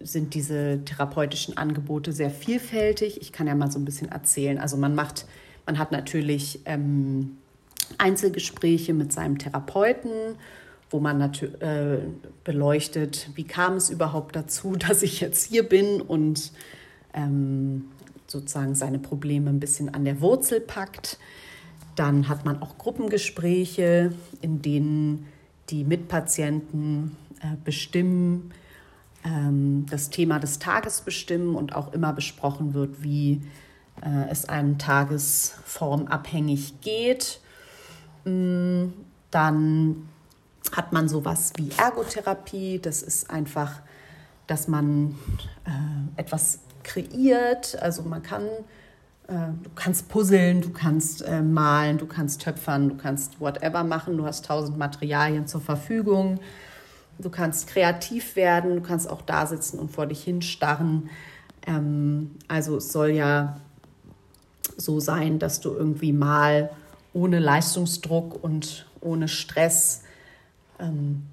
sind 0.00 0.34
diese 0.34 0.84
therapeutischen 0.84 1.56
Angebote 1.56 2.12
sehr 2.12 2.30
vielfältig. 2.30 3.20
Ich 3.20 3.32
kann 3.32 3.46
ja 3.46 3.54
mal 3.54 3.70
so 3.70 3.78
ein 3.78 3.84
bisschen 3.84 4.10
erzählen. 4.10 4.58
Also 4.58 4.76
man 4.76 4.94
macht, 4.94 5.26
man 5.66 5.78
hat 5.78 5.92
natürlich 5.92 6.60
ähm, 6.64 7.38
Einzelgespräche 7.98 8.94
mit 8.94 9.12
seinem 9.12 9.38
Therapeuten, 9.38 10.36
wo 10.90 11.00
man 11.00 11.20
äh, 11.20 11.98
beleuchtet, 12.44 13.30
wie 13.34 13.44
kam 13.44 13.74
es 13.74 13.90
überhaupt 13.90 14.36
dazu, 14.36 14.76
dass 14.78 15.02
ich 15.02 15.20
jetzt 15.20 15.48
hier 15.48 15.68
bin 15.68 16.00
und 16.00 16.52
ähm, 17.14 17.86
sozusagen 18.26 18.74
seine 18.74 18.98
Probleme 18.98 19.50
ein 19.50 19.60
bisschen 19.60 19.92
an 19.94 20.04
der 20.04 20.20
Wurzel 20.20 20.60
packt. 20.60 21.18
Dann 21.96 22.28
hat 22.28 22.44
man 22.44 22.62
auch 22.62 22.78
Gruppengespräche, 22.78 24.12
in 24.40 24.62
denen 24.62 25.26
die 25.68 25.84
Mitpatienten 25.84 27.16
äh, 27.40 27.56
bestimmen, 27.64 28.52
ähm, 29.24 29.86
das 29.90 30.10
Thema 30.10 30.38
des 30.38 30.58
Tages 30.58 31.02
bestimmen 31.02 31.54
und 31.54 31.74
auch 31.74 31.92
immer 31.92 32.12
besprochen 32.12 32.74
wird, 32.74 33.02
wie 33.02 33.42
äh, 34.04 34.30
es 34.30 34.48
einem 34.48 34.78
tagesformabhängig 34.78 36.80
geht. 36.80 37.40
Mm, 38.24 38.88
dann 39.30 40.08
hat 40.70 40.92
man 40.92 41.08
sowas 41.08 41.52
wie 41.56 41.70
Ergotherapie. 41.76 42.78
Das 42.80 43.02
ist 43.02 43.30
einfach, 43.30 43.80
dass 44.46 44.68
man 44.68 45.16
äh, 45.64 46.20
etwas 46.20 46.60
kreiert. 46.82 47.80
Also 47.80 48.02
man 48.02 48.22
kann, 48.22 48.44
du 49.28 49.70
kannst 49.76 50.08
puzzeln, 50.08 50.60
du 50.60 50.70
kannst 50.70 51.24
malen, 51.28 51.96
du 51.96 52.06
kannst 52.06 52.42
töpfern, 52.42 52.90
du 52.90 52.96
kannst 52.96 53.40
whatever 53.40 53.84
machen. 53.84 54.18
Du 54.18 54.26
hast 54.26 54.44
tausend 54.44 54.76
Materialien 54.76 55.46
zur 55.46 55.60
Verfügung. 55.60 56.40
Du 57.18 57.30
kannst 57.30 57.68
kreativ 57.68 58.36
werden, 58.36 58.76
du 58.76 58.82
kannst 58.82 59.08
auch 59.08 59.22
da 59.22 59.46
sitzen 59.46 59.78
und 59.78 59.90
vor 59.90 60.06
dich 60.06 60.24
hinstarren. 60.24 61.10
Ähm, 61.66 62.32
also 62.48 62.76
es 62.76 62.92
soll 62.92 63.10
ja 63.10 63.60
so 64.76 65.00
sein, 65.00 65.38
dass 65.38 65.60
du 65.60 65.70
irgendwie 65.70 66.12
mal 66.12 66.70
ohne 67.12 67.38
Leistungsdruck 67.38 68.42
und 68.42 68.86
ohne 69.00 69.28
Stress 69.28 70.02
ähm, 70.78 71.24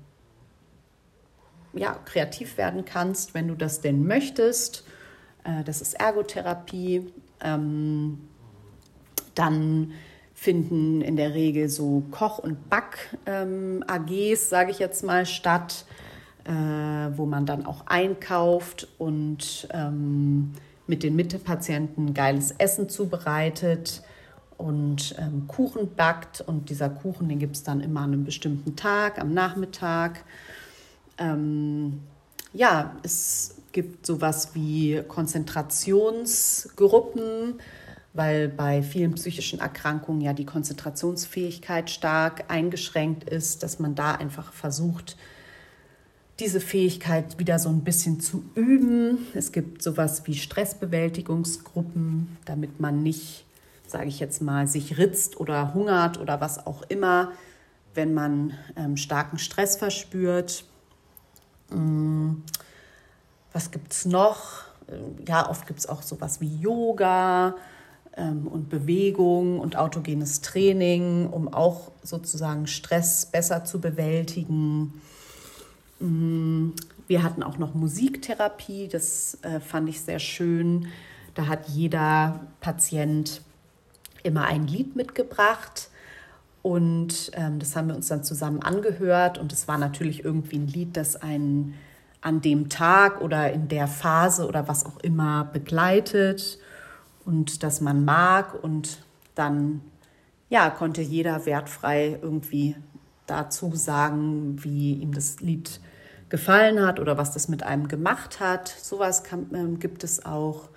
ja, 1.73 1.97
kreativ 2.05 2.57
werden 2.57 2.85
kannst, 2.85 3.33
wenn 3.33 3.47
du 3.47 3.55
das 3.55 3.81
denn 3.81 4.05
möchtest. 4.05 4.83
Äh, 5.43 5.63
das 5.63 5.81
ist 5.81 5.93
Ergotherapie. 5.93 7.11
Ähm, 7.41 8.19
dann 9.35 9.93
finden 10.33 11.01
in 11.01 11.15
der 11.15 11.33
Regel 11.33 11.69
so 11.69 12.03
Koch- 12.11 12.39
und 12.39 12.69
Back-AGs, 12.69 13.23
ähm, 13.25 14.35
sage 14.35 14.71
ich 14.71 14.79
jetzt 14.79 15.03
mal, 15.03 15.25
statt, 15.25 15.85
äh, 16.45 16.51
wo 16.51 17.25
man 17.25 17.45
dann 17.45 17.65
auch 17.65 17.87
einkauft 17.87 18.87
und 18.97 19.67
ähm, 19.71 20.53
mit 20.89 21.03
den 21.03 21.15
Mittepatienten 21.15 22.13
geiles 22.13 22.51
Essen 22.51 22.89
zubereitet 22.89 24.03
und 24.57 25.15
ähm, 25.17 25.47
Kuchen 25.47 25.95
backt. 25.95 26.41
Und 26.41 26.69
dieser 26.69 26.89
Kuchen, 26.89 27.29
den 27.29 27.39
gibt 27.39 27.55
es 27.55 27.63
dann 27.63 27.79
immer 27.79 28.01
an 28.01 28.11
einem 28.13 28.25
bestimmten 28.25 28.75
Tag, 28.75 29.19
am 29.19 29.33
Nachmittag. 29.33 30.25
Ähm, 31.17 32.01
ja, 32.51 32.93
es 33.03 33.55
gibt 33.71 34.05
sowas 34.05 34.53
wie 34.55 35.01
Konzentrationsgruppen 35.07 37.61
weil 38.13 38.49
bei 38.49 38.81
vielen 38.81 39.13
psychischen 39.13 39.59
Erkrankungen 39.59 40.21
ja 40.21 40.33
die 40.33 40.45
Konzentrationsfähigkeit 40.45 41.89
stark 41.89 42.45
eingeschränkt 42.47 43.23
ist, 43.23 43.63
dass 43.63 43.79
man 43.79 43.95
da 43.95 44.13
einfach 44.13 44.51
versucht, 44.51 45.15
diese 46.39 46.61
Fähigkeit 46.61 47.37
wieder 47.37 47.59
so 47.59 47.69
ein 47.69 47.83
bisschen 47.83 48.19
zu 48.19 48.43
üben. 48.55 49.27
Es 49.33 49.51
gibt 49.51 49.81
sowas 49.81 50.25
wie 50.25 50.35
Stressbewältigungsgruppen, 50.35 52.37
damit 52.45 52.79
man 52.79 53.03
nicht, 53.03 53.45
sage 53.87 54.07
ich 54.07 54.19
jetzt 54.19 54.41
mal, 54.41 54.67
sich 54.67 54.97
ritzt 54.97 55.39
oder 55.39 55.73
hungert 55.73 56.19
oder 56.19 56.39
was 56.39 56.65
auch 56.65 56.83
immer, 56.83 57.31
wenn 57.93 58.13
man 58.13 58.53
ähm, 58.75 58.95
starken 58.95 59.37
Stress 59.37 59.75
verspürt. 59.75 60.63
Ähm, 61.71 62.43
was 63.51 63.71
gibt 63.71 63.91
es 63.91 64.05
noch? 64.05 64.63
Ja, 65.27 65.49
oft 65.49 65.67
gibt 65.67 65.79
es 65.79 65.89
auch 65.89 66.01
sowas 66.01 66.39
wie 66.41 66.59
Yoga 66.59 67.55
ähm, 68.15 68.47
und 68.47 68.69
Bewegung 68.69 69.59
und 69.59 69.75
autogenes 69.75 70.41
Training, 70.41 71.27
um 71.27 71.53
auch 71.53 71.91
sozusagen 72.03 72.67
Stress 72.67 73.25
besser 73.25 73.65
zu 73.65 73.81
bewältigen. 73.81 75.01
Mm, 75.99 76.71
wir 77.07 77.23
hatten 77.23 77.43
auch 77.43 77.57
noch 77.57 77.73
Musiktherapie, 77.73 78.87
das 78.87 79.37
äh, 79.41 79.59
fand 79.59 79.89
ich 79.89 80.01
sehr 80.01 80.19
schön. 80.19 80.87
Da 81.33 81.47
hat 81.47 81.67
jeder 81.69 82.41
Patient 82.61 83.41
immer 84.23 84.45
ein 84.45 84.67
Lied 84.67 84.95
mitgebracht 84.95 85.89
und 86.61 87.31
ähm, 87.33 87.59
das 87.59 87.75
haben 87.75 87.87
wir 87.87 87.95
uns 87.95 88.07
dann 88.07 88.23
zusammen 88.23 88.61
angehört 88.61 89.37
und 89.37 89.53
es 89.53 89.67
war 89.67 89.77
natürlich 89.77 90.25
irgendwie 90.25 90.57
ein 90.57 90.67
Lied, 90.67 90.97
das 90.97 91.15
einen 91.15 91.75
an 92.21 92.41
dem 92.41 92.69
Tag 92.69 93.21
oder 93.21 93.51
in 93.51 93.69
der 93.69 93.87
Phase 93.87 94.45
oder 94.47 94.67
was 94.67 94.85
auch 94.85 94.97
immer 94.97 95.45
begleitet 95.45 96.59
und 97.25 97.63
das 97.63 97.79
man 97.79 98.03
mag 98.03 98.61
und 98.61 98.99
dann 99.35 99.81
ja 100.49 100.69
konnte 100.69 101.01
jeder 101.01 101.45
wertfrei 101.45 102.19
irgendwie 102.21 102.75
dazu 103.25 103.73
sagen, 103.75 104.61
wie 104.63 104.95
ihm 104.95 105.13
das 105.13 105.39
Lied 105.39 105.79
gefallen 106.29 106.85
hat 106.85 106.99
oder 106.99 107.17
was 107.17 107.31
das 107.31 107.49
mit 107.49 107.63
einem 107.63 107.87
gemacht 107.87 108.39
hat. 108.39 108.67
Sowas 108.67 109.23
kann, 109.23 109.53
äh, 109.53 109.77
gibt 109.77 110.03
es 110.03 110.25
auch. 110.25 110.69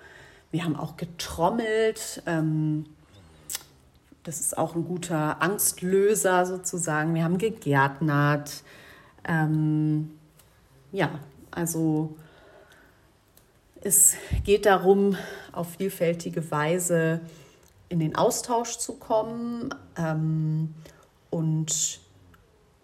Wir 0.51 0.63
haben 0.63 0.75
auch 0.75 0.97
getrommelt. 0.97 2.21
Ähm, 2.25 2.85
das 4.23 4.39
ist 4.39 4.57
auch 4.57 4.75
ein 4.75 4.85
guter 4.85 5.41
Angstlöser 5.41 6.45
sozusagen. 6.45 7.13
Wir 7.13 7.23
haben 7.23 7.37
gegärtnert. 7.37 8.63
Ähm, 9.25 10.11
ja, 10.91 11.09
also 11.51 12.15
es 13.81 14.15
geht 14.43 14.65
darum, 14.65 15.17
auf 15.51 15.75
vielfältige 15.75 16.49
Weise 16.51 17.19
in 17.89 17.99
den 17.99 18.15
Austausch 18.15 18.77
zu 18.77 18.93
kommen 18.93 19.75
ähm, 19.97 20.73
und 21.29 21.99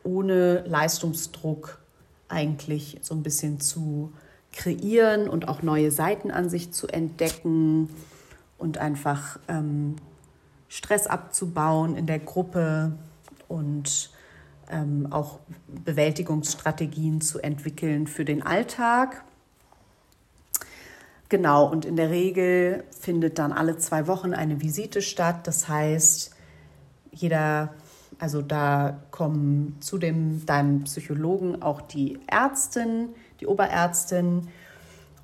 ohne 0.04 0.64
Leistungsdruck 0.68 1.79
eigentlich 2.30 3.00
so 3.02 3.14
ein 3.16 3.24
bisschen 3.24 3.60
zu 3.60 4.14
kreieren 4.52 5.30
und 5.30 5.48
auch 5.48 5.62
neue 5.62 5.92
Seiten 5.92 6.32
an 6.32 6.50
sich 6.50 6.72
zu 6.72 6.88
entdecken 6.88 7.90
und 8.58 8.78
einfach 8.78 9.40
ähm, 9.48 9.96
Stress 10.68 11.08
abzubauen 11.08 11.96
in 11.96 12.08
der 12.08 12.20
Gruppe 12.20 12.94
und 13.48 14.12
ähm, 14.70 15.08
auch 15.12 15.40
Bewältigungsstrategien 15.68 17.22
zu 17.22 17.40
entwickeln 17.40 18.08
für 18.08 18.26
den 18.26 18.44
Alltag. 18.44 19.24
Genau, 21.30 21.70
und 21.70 21.86
in 21.86 21.96
der 21.96 22.10
Regel 22.10 22.84
findet 23.00 23.38
dann 23.38 23.52
alle 23.52 23.78
zwei 23.78 24.08
Wochen 24.08 24.34
eine 24.34 24.62
Visite 24.62 25.02
statt. 25.02 25.46
Das 25.46 25.68
heißt, 25.68 26.36
jeder 27.12 27.74
also 28.20 28.42
da 28.42 29.02
kommen 29.12 29.78
zu 29.80 29.98
dem, 29.98 30.46
deinem 30.46 30.84
Psychologen 30.84 31.62
auch 31.62 31.82
die 31.82 32.20
Ärztin, 32.28 33.10
die 33.40 33.48
Oberärztin 33.48 34.50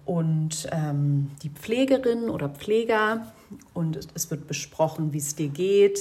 und 0.05 0.69
ähm, 0.71 1.31
die 1.43 1.49
Pflegerin 1.49 2.29
oder 2.29 2.47
Pfleger. 2.47 3.33
Und 3.73 4.07
es 4.13 4.31
wird 4.31 4.47
besprochen, 4.47 5.11
wie 5.11 5.17
es 5.17 5.35
dir 5.35 5.49
geht, 5.49 5.99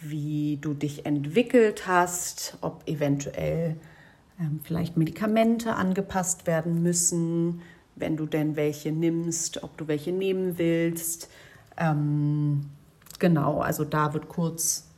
wie 0.00 0.58
du 0.60 0.72
dich 0.72 1.04
entwickelt 1.04 1.86
hast, 1.86 2.56
ob 2.62 2.88
eventuell 2.88 3.76
ähm, 4.40 4.60
vielleicht 4.62 4.96
Medikamente 4.96 5.74
angepasst 5.74 6.46
werden 6.46 6.82
müssen, 6.82 7.60
wenn 7.96 8.16
du 8.16 8.24
denn 8.24 8.56
welche 8.56 8.92
nimmst, 8.92 9.62
ob 9.62 9.76
du 9.76 9.88
welche 9.88 10.10
nehmen 10.12 10.58
willst. 10.58 11.28
Ähm, 11.76 12.70
genau, 13.18 13.60
also 13.60 13.84
da 13.84 14.14
wird 14.14 14.28
kurz 14.28 14.88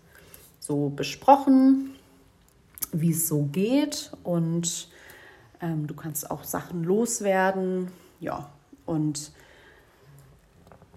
so 0.66 0.88
besprochen, 0.88 1.90
wie 2.92 3.12
es 3.12 3.29
so 3.29 3.44
geht 3.44 4.11
und 4.24 4.88
ähm, 5.61 5.87
du 5.87 5.94
kannst 5.94 6.31
auch 6.31 6.42
Sachen 6.42 6.83
loswerden. 6.83 7.88
Ja, 8.18 8.50
und 8.85 9.33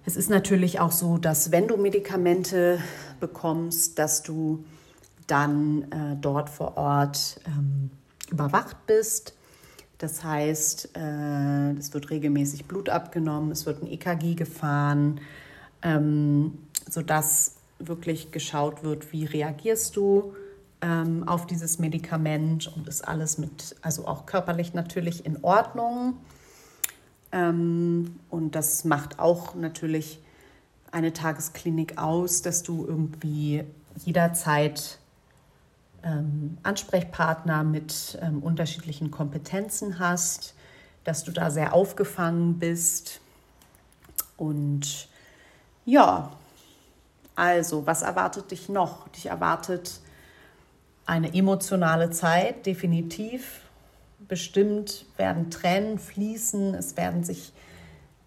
es 0.05 0.15
ist 0.15 0.29
natürlich 0.29 0.79
auch 0.79 0.91
so, 0.91 1.19
dass 1.19 1.51
wenn 1.51 1.67
du 1.67 1.77
Medikamente 1.77 2.79
bekommst, 3.19 3.99
dass 3.99 4.23
du 4.23 4.63
dann 5.27 5.83
äh, 5.91 6.15
dort 6.19 6.49
vor 6.49 6.75
Ort 6.75 7.39
ähm, 7.45 7.91
überwacht 8.31 8.87
bist. 8.87 9.35
Das 9.99 10.23
heißt, 10.23 10.97
äh, 10.97 11.71
es 11.73 11.93
wird 11.93 12.09
regelmäßig 12.09 12.65
Blut 12.65 12.89
abgenommen, 12.89 13.51
es 13.51 13.67
wird 13.67 13.83
ein 13.83 13.87
EKG 13.87 14.33
gefahren, 14.33 15.21
ähm, 15.83 16.57
sodass 16.89 17.58
wirklich 17.79 18.31
geschaut 18.31 18.83
wird, 18.83 19.11
wie 19.11 19.25
reagierst 19.25 19.95
du 19.95 20.35
ähm, 20.81 21.27
auf 21.27 21.47
dieses 21.47 21.79
Medikament 21.79 22.71
und 22.75 22.87
ist 22.87 23.07
alles 23.07 23.37
mit, 23.37 23.75
also 23.81 24.07
auch 24.07 24.25
körperlich 24.25 24.73
natürlich 24.73 25.25
in 25.25 25.43
Ordnung. 25.43 26.17
Ähm, 27.31 28.19
und 28.29 28.55
das 28.55 28.85
macht 28.85 29.19
auch 29.19 29.55
natürlich 29.55 30.19
eine 30.91 31.13
Tagesklinik 31.13 31.97
aus, 31.97 32.41
dass 32.41 32.63
du 32.63 32.85
irgendwie 32.85 33.63
jederzeit 34.05 34.99
ähm, 36.03 36.57
Ansprechpartner 36.63 37.63
mit 37.63 38.17
ähm, 38.21 38.41
unterschiedlichen 38.41 39.11
Kompetenzen 39.11 39.99
hast, 39.99 40.55
dass 41.03 41.23
du 41.23 41.31
da 41.31 41.51
sehr 41.51 41.73
aufgefangen 41.73 42.57
bist. 42.59 43.21
Und 44.37 45.09
ja, 45.85 46.31
also, 47.39 47.87
was 47.87 48.01
erwartet 48.01 48.51
dich 48.51 48.67
noch? 48.67 49.07
Dich 49.07 49.27
erwartet 49.27 50.01
eine 51.05 51.33
emotionale 51.33 52.09
Zeit, 52.11 52.65
definitiv. 52.65 53.61
Bestimmt 54.27 55.05
werden 55.15 55.49
Tränen 55.49 55.99
fließen, 55.99 56.75
es 56.75 56.97
werden 56.97 57.23
sich 57.23 57.53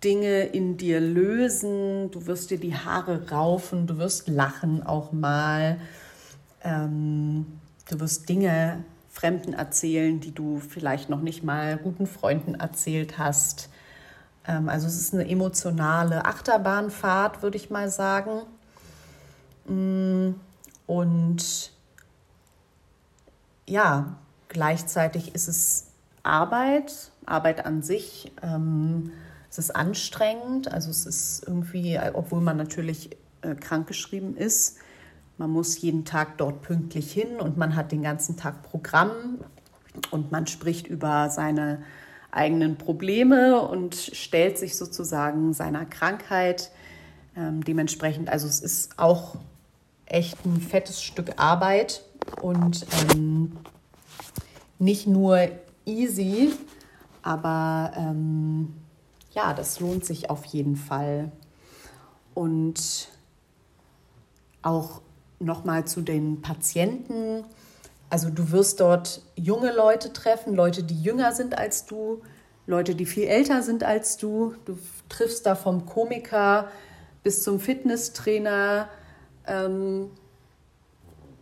Dinge 0.03 0.44
in 0.44 0.79
dir 0.79 0.98
lösen, 0.98 2.11
du 2.11 2.27
wirst 2.27 2.51
dir 2.51 2.59
die 2.59 2.75
Haare 2.75 3.31
raufen, 3.31 3.87
du 3.87 3.98
wirst 3.98 4.29
lachen 4.29 4.83
auch 4.83 5.12
mal, 5.12 5.77
ähm, 6.64 7.46
du 7.90 8.01
wirst 8.01 8.31
Dinge 8.31 8.83
Fremden 9.11 9.53
erzählen, 9.53 10.20
die 10.20 10.35
du 10.35 10.59
vielleicht 10.59 11.11
noch 11.11 11.20
nicht 11.20 11.44
mal 11.44 11.77
guten 11.77 12.07
Freunden 12.07 12.55
erzählt 12.55 13.18
hast. 13.18 13.68
Ähm, 14.48 14.70
also 14.70 14.87
es 14.87 14.98
ist 14.98 15.12
eine 15.12 15.29
emotionale 15.29 16.25
Achterbahnfahrt, 16.25 17.42
würde 17.42 17.59
ich 17.59 17.68
mal 17.68 17.90
sagen. 17.90 18.40
Mm, 19.66 20.33
und 20.87 21.72
ja, 23.66 24.16
gleichzeitig 24.48 25.35
ist 25.35 25.48
es 25.48 25.87
Arbeit, 26.22 27.11
Arbeit 27.27 27.64
an 27.64 27.83
sich. 27.83 28.33
Ähm, 28.42 29.12
es 29.51 29.59
ist 29.59 29.75
anstrengend, 29.77 30.72
also 30.72 30.90
es 30.90 31.07
ist 31.07 31.44
irgendwie, 31.46 31.98
obwohl 32.14 32.40
man 32.40 32.57
natürlich 32.57 33.16
äh, 33.42 33.55
krankgeschrieben 33.55 34.37
ist, 34.37 34.79
man 35.38 35.51
muss 35.51 35.81
jeden 35.81 36.05
Tag 36.05 36.38
dort 36.38 36.62
pünktlich 36.62 37.12
hin 37.12 37.40
und 37.40 37.57
man 37.57 37.75
hat 37.75 37.90
den 37.92 38.03
ganzen 38.03 38.37
Tag 38.37 38.62
Programm 38.62 39.38
und 40.11 40.31
man 40.31 40.46
spricht 40.46 40.87
über 40.87 41.31
seine 41.31 41.83
eigenen 42.31 42.77
Probleme 42.77 43.61
und 43.61 43.94
stellt 43.94 44.59
sich 44.59 44.77
sozusagen 44.77 45.53
seiner 45.53 45.85
Krankheit 45.85 46.70
ähm, 47.37 47.62
dementsprechend. 47.64 48.29
Also 48.29 48.46
es 48.46 48.61
ist 48.61 48.98
auch 48.98 49.37
echt 50.06 50.44
ein 50.44 50.60
fettes 50.60 51.02
Stück 51.02 51.32
Arbeit 51.36 52.04
und 52.40 52.86
ähm, 53.10 53.56
nicht 54.78 55.06
nur 55.06 55.48
easy, 55.84 56.52
aber 57.22 57.92
ähm, 57.96 58.74
ja, 59.32 59.54
das 59.54 59.80
lohnt 59.80 60.04
sich 60.04 60.30
auf 60.30 60.44
jeden 60.46 60.76
Fall. 60.76 61.30
Und 62.34 63.08
auch 64.62 65.00
nochmal 65.38 65.86
zu 65.86 66.02
den 66.02 66.40
Patienten. 66.40 67.44
Also 68.10 68.30
du 68.30 68.50
wirst 68.52 68.80
dort 68.80 69.22
junge 69.36 69.72
Leute 69.74 70.12
treffen, 70.12 70.54
Leute, 70.54 70.82
die 70.82 71.00
jünger 71.00 71.32
sind 71.32 71.56
als 71.56 71.86
du, 71.86 72.22
Leute, 72.66 72.94
die 72.94 73.06
viel 73.06 73.24
älter 73.24 73.62
sind 73.62 73.84
als 73.84 74.16
du. 74.16 74.54
Du 74.64 74.78
triffst 75.08 75.46
da 75.46 75.54
vom 75.54 75.84
Komiker 75.86 76.68
bis 77.22 77.42
zum 77.42 77.58
Fitnesstrainer. 77.58 78.88
Ähm, 79.46 80.11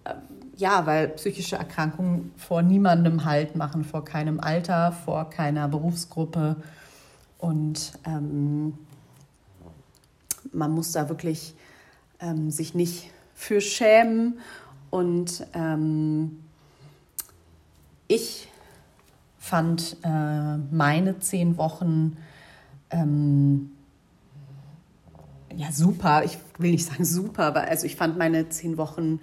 äh, 0.04 0.14
ja, 0.56 0.84
weil 0.86 1.08
psychische 1.08 1.56
Erkrankungen 1.56 2.32
vor 2.36 2.62
niemandem 2.62 3.24
Halt 3.24 3.56
machen, 3.56 3.84
vor 3.84 4.04
keinem 4.04 4.40
Alter, 4.40 4.92
vor 4.92 5.30
keiner 5.30 5.68
Berufsgruppe. 5.68 6.56
Und 7.38 7.98
ähm, 8.04 8.74
man 10.52 10.70
muss 10.72 10.92
da 10.92 11.08
wirklich 11.08 11.54
ähm, 12.20 12.50
sich 12.50 12.74
nicht 12.74 13.10
für 13.34 13.60
schämen. 13.60 14.38
Und 14.90 15.46
ähm, 15.54 16.40
ich 18.08 18.48
fand 19.38 19.96
äh, 20.02 20.58
meine 20.70 21.18
zehn 21.20 21.56
Wochen 21.56 22.16
ähm, 22.90 23.70
ja 25.56 25.72
super. 25.72 26.24
Ich 26.24 26.38
will 26.58 26.72
nicht 26.72 26.86
sagen 26.86 27.04
super, 27.04 27.44
aber 27.44 27.62
also 27.62 27.86
ich 27.86 27.96
fand 27.96 28.18
meine 28.18 28.48
zehn 28.48 28.76
Wochen 28.76 29.20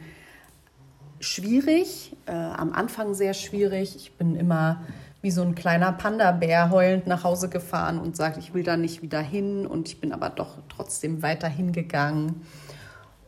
schwierig, 1.19 2.15
äh, 2.25 2.31
am 2.31 2.73
Anfang 2.73 3.13
sehr 3.13 3.33
schwierig. 3.33 3.95
Ich 3.95 4.13
bin 4.13 4.35
immer 4.35 4.81
wie 5.21 5.31
so 5.31 5.41
ein 5.41 5.55
kleiner 5.55 5.91
Panda-Bär 5.91 6.69
heulend 6.69 7.07
nach 7.07 7.23
Hause 7.23 7.49
gefahren 7.49 7.99
und 7.99 8.15
sagt, 8.15 8.37
ich 8.37 8.53
will 8.53 8.63
da 8.63 8.77
nicht 8.77 9.01
wieder 9.01 9.19
hin 9.19 9.65
und 9.65 9.87
ich 9.87 9.99
bin 9.99 10.13
aber 10.13 10.29
doch 10.29 10.57
trotzdem 10.69 11.21
weiter 11.23 11.47
hingegangen. 11.47 12.41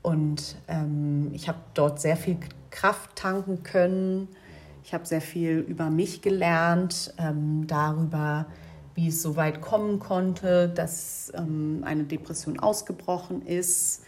Und 0.01 0.55
ähm, 0.67 1.31
ich 1.33 1.47
habe 1.47 1.57
dort 1.73 1.99
sehr 1.99 2.15
viel 2.15 2.38
Kraft 2.69 3.15
tanken 3.15 3.63
können. 3.63 4.27
Ich 4.83 4.93
habe 4.93 5.05
sehr 5.05 5.21
viel 5.21 5.57
über 5.59 5.89
mich 5.89 6.21
gelernt, 6.21 7.13
ähm, 7.17 7.65
darüber, 7.67 8.45
wie 8.99 9.07
es 9.07 9.21
so 9.21 9.38
weit 9.38 9.62
kommen 9.62 9.99
konnte, 9.99 10.67
dass 10.67 11.31
ähm, 11.33 11.83
eine 11.85 12.03
Depression 12.03 12.59
ausgebrochen 12.59 13.45
ist. 13.45 14.03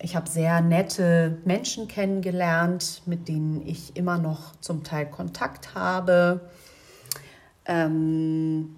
Ich 0.00 0.14
habe 0.14 0.30
sehr 0.30 0.60
nette 0.60 1.38
Menschen 1.44 1.88
kennengelernt, 1.88 3.02
mit 3.04 3.26
denen 3.26 3.66
ich 3.66 3.96
immer 3.96 4.18
noch 4.18 4.54
zum 4.60 4.84
Teil 4.84 5.10
Kontakt 5.10 5.74
habe. 5.74 6.40
Ähm, 7.66 8.76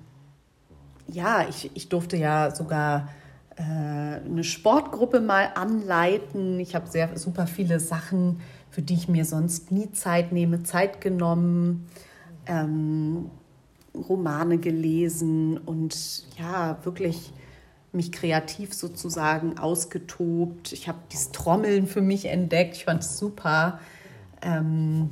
ja, 1.09 1.47
ich, 1.47 1.71
ich 1.75 1.91
durfte 1.91 2.17
ja 2.17 2.55
sogar 2.55 3.11
äh, 3.57 3.63
eine 3.63 4.45
Sportgruppe 4.45 5.21
mal 5.21 5.51
anleiten. 5.55 6.59
Ich 6.59 6.75
habe 6.75 6.89
sehr 6.89 7.19
super 7.19 7.47
viele 7.47 7.81
Sachen, 7.81 8.41
für 8.71 8.81
die 8.81 8.95
ich 8.95 9.09
mir 9.09 9.27
sonst 9.27 9.71
nie 9.71 9.93
Zeit 9.93 10.33
nehme, 10.33 10.63
Zeit 10.63 11.03
genommen. 11.03 11.87
Ähm, 12.47 13.31
Romane 13.95 14.59
gelesen 14.59 15.59
und 15.59 16.25
ja, 16.39 16.79
wirklich 16.85 17.33
mich 17.93 18.11
kreativ 18.11 18.75
sozusagen 18.75 19.59
ausgetobt. 19.59 20.73
Ich 20.73 20.89
habe 20.89 20.99
dieses 21.13 21.31
Trommeln 21.31 21.87
für 21.87 22.03
mich 22.03 22.27
entdeckt. 22.27 22.77
Ich 22.77 22.85
fand 22.85 23.03
es 23.03 23.19
super. 23.19 23.79
Ähm, 24.43 25.11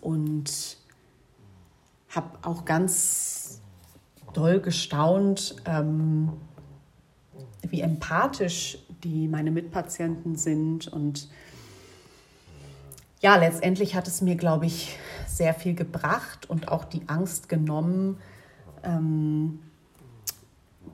und 0.00 0.78
habe 2.08 2.38
auch 2.42 2.64
ganz 2.64 3.60
doll 4.32 4.60
gestaunt, 4.60 5.56
ähm, 5.64 6.32
wie 7.62 7.80
empathisch 7.80 8.78
die 9.04 9.28
meine 9.28 9.50
Mitpatienten 9.50 10.36
sind. 10.36 10.88
Und 10.88 11.28
ja, 13.20 13.36
letztendlich 13.36 13.94
hat 13.94 14.08
es 14.08 14.20
mir, 14.22 14.34
glaube 14.34 14.66
ich, 14.66 14.96
sehr 15.40 15.54
viel 15.54 15.74
gebracht 15.74 16.50
und 16.50 16.68
auch 16.68 16.84
die 16.84 17.00
Angst 17.06 17.48
genommen, 17.48 18.18
ähm, 18.82 19.60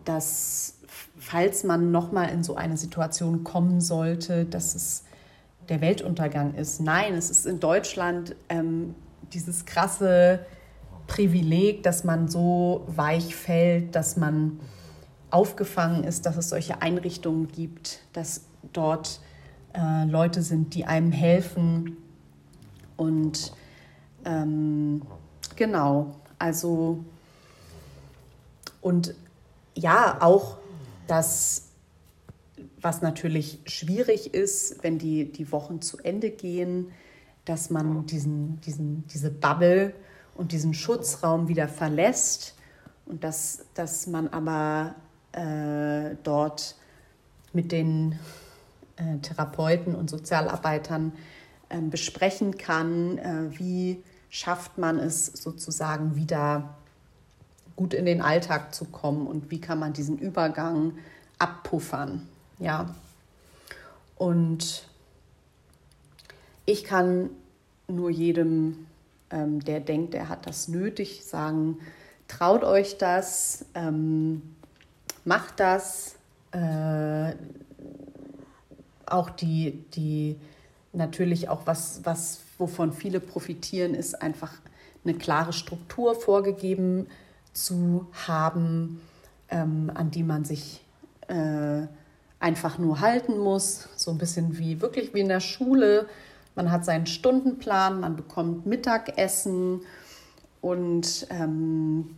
dass 0.05 0.79
falls 1.19 1.65
man 1.65 1.91
nochmal 1.91 2.31
in 2.31 2.45
so 2.45 2.55
eine 2.55 2.77
Situation 2.77 3.43
kommen 3.43 3.81
sollte, 3.81 4.45
dass 4.45 4.77
es 4.77 5.03
der 5.69 5.81
Weltuntergang 5.81 6.55
ist. 6.55 6.81
Nein, 6.81 7.15
es 7.15 7.29
ist 7.29 7.45
in 7.45 7.59
Deutschland 7.59 8.37
ähm, 8.49 8.95
dieses 9.33 9.65
krasse 9.65 10.47
Privileg, 11.09 11.83
dass 11.83 12.05
man 12.05 12.29
so 12.29 12.85
weich 12.87 13.35
fällt, 13.35 13.97
dass 13.97 14.17
man 14.17 14.61
aufgefangen 15.33 16.05
ist, 16.05 16.25
dass 16.25 16.37
es 16.37 16.51
solche 16.51 16.83
Einrichtungen 16.83 17.49
gibt, 17.49 17.99
dass 18.13 18.43
dort 18.73 19.21
äh, 19.73 20.05
Leute 20.05 20.43
sind, 20.43 20.73
die 20.75 20.85
einem 20.85 21.11
helfen. 21.11 21.97
Und 22.97 23.53
ähm, 24.27 25.03
genau, 25.55 26.17
also 26.39 27.05
und 28.83 29.15
ja, 29.75 30.19
auch 30.21 30.59
das, 31.07 31.71
was 32.81 33.03
natürlich 33.03 33.61
schwierig 33.67 34.35
ist, 34.35 34.83
wenn 34.83 34.99
die, 34.99 35.33
die 35.33 35.51
Wochen 35.53 35.81
zu 35.81 35.99
Ende 35.99 36.31
gehen, 36.31 36.93
dass 37.45 37.71
man 37.71 38.07
diesen, 38.07 38.61
diesen, 38.61 39.07
diese 39.09 39.31
Bubble 39.31 39.95
und 40.35 40.53
diesen 40.53 40.75
Schutzraum 40.75 41.49
wieder 41.49 41.69
verlässt 41.69 42.55
und 43.07 43.25
dass, 43.25 43.65
dass 43.75 44.07
man 44.07 44.29
aber 44.29 44.95
äh, 45.33 46.17
dort 46.23 46.77
mit 47.53 47.73
den 47.73 48.19
äh, 48.97 49.19
Therapeuten 49.19 49.95
und 49.95 50.11
Sozialarbeitern 50.11 51.12
äh, 51.69 51.81
besprechen 51.81 52.57
kann, 52.57 53.19
äh, 53.19 53.59
wie 53.59 54.03
schafft 54.37 54.77
man 54.77 54.99
es 54.99 55.25
sozusagen 55.29 56.14
wieder 56.14 56.75
gut 57.75 57.94
in 57.94 58.05
den 58.05 58.20
Alltag 58.20 58.75
zu 58.75 58.85
kommen 58.85 59.27
und 59.27 59.51
wie 59.51 59.62
kann 59.62 59.79
man 59.79 59.94
diesen 59.94 60.18
Übergang 60.18 60.99
abpuffern. 61.38 62.29
Ja. 62.59 62.94
Und 64.16 64.87
ich 66.66 66.85
kann 66.85 67.31
nur 67.88 68.11
jedem, 68.11 68.87
ähm, 69.31 69.61
der 69.61 69.81
denkt, 69.81 70.12
er 70.12 70.29
hat 70.29 70.46
das 70.46 70.68
nötig, 70.68 71.25
sagen, 71.25 71.79
traut 72.29 72.62
euch 72.62 72.99
das, 72.99 73.64
ähm, 73.75 74.42
macht 75.25 75.61
das. 75.61 76.16
Äh, 76.51 77.33
auch 79.07 79.31
die, 79.31 79.83
die 79.94 80.37
natürlich 80.92 81.49
auch 81.49 81.62
was, 81.64 82.01
was, 82.05 82.40
wovon 82.59 82.92
viele 82.92 83.21
profitieren, 83.21 83.95
ist 83.95 84.21
einfach 84.23 84.53
eine 85.05 85.14
klare 85.14 85.53
Struktur 85.53 86.14
vorgegeben 86.14 87.07
zu 87.53 88.07
haben, 88.27 89.01
ähm, 89.49 89.90
an 89.95 90.11
die 90.11 90.23
man 90.23 90.45
sich 90.45 90.85
äh, 91.29 91.87
einfach 92.40 92.79
nur 92.79 93.01
halten 93.01 93.38
muss. 93.38 93.88
So 93.97 94.11
ein 94.11 94.19
bisschen 94.19 94.59
wie 94.59 94.81
wirklich 94.81 95.14
wie 95.14 95.21
in 95.21 95.29
der 95.29 95.40
Schule. 95.40 96.07
Man 96.55 96.71
hat 96.71 96.85
seinen 96.85 97.07
Stundenplan, 97.07 98.01
man 98.01 98.16
bekommt 98.16 98.66
Mittagessen 98.66 99.81
und 100.61 101.27
ähm, 101.31 102.16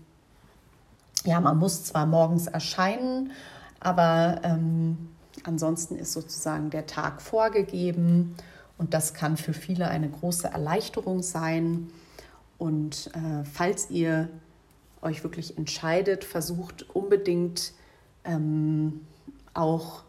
ja, 1.25 1.41
man 1.41 1.59
muss 1.59 1.85
zwar 1.85 2.07
morgens 2.07 2.47
erscheinen, 2.47 3.33
aber 3.81 4.41
ähm, 4.45 5.09
ansonsten 5.45 5.97
ist 5.97 6.13
sozusagen 6.13 6.71
der 6.71 6.87
Tag 6.87 7.21
vorgegeben 7.21 8.37
und 8.79 8.95
das 8.95 9.13
kann 9.13 9.37
für 9.37 9.53
viele 9.53 9.89
eine 9.89 10.09
große 10.09 10.49
Erleichterung 10.49 11.23
sein. 11.23 11.89
Und 12.59 13.11
äh, 13.15 13.45
falls 13.45 13.91
ihr 13.91 14.29
euch 15.03 15.23
wirklich 15.23 15.59
entscheidet, 15.59 16.25
versucht 16.25 16.89
unbedingt 16.95 17.73
ähm, 18.25 19.01
auch 19.55 20.03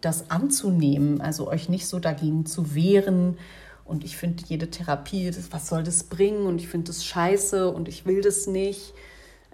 das 0.00 0.30
anzunehmen, 0.30 1.20
also 1.20 1.48
euch 1.48 1.68
nicht 1.68 1.86
so 1.86 1.98
dagegen 1.98 2.46
zu 2.46 2.74
wehren. 2.74 3.38
Und 3.84 4.04
ich 4.04 4.16
finde, 4.16 4.44
jede 4.46 4.70
Therapie, 4.70 5.30
das, 5.30 5.52
was 5.52 5.68
soll 5.68 5.82
das 5.82 6.04
bringen? 6.04 6.46
Und 6.46 6.58
ich 6.58 6.68
finde 6.68 6.88
das 6.88 7.04
scheiße 7.04 7.70
und 7.70 7.88
ich 7.88 8.06
will 8.06 8.20
das 8.22 8.46
nicht. 8.46 8.94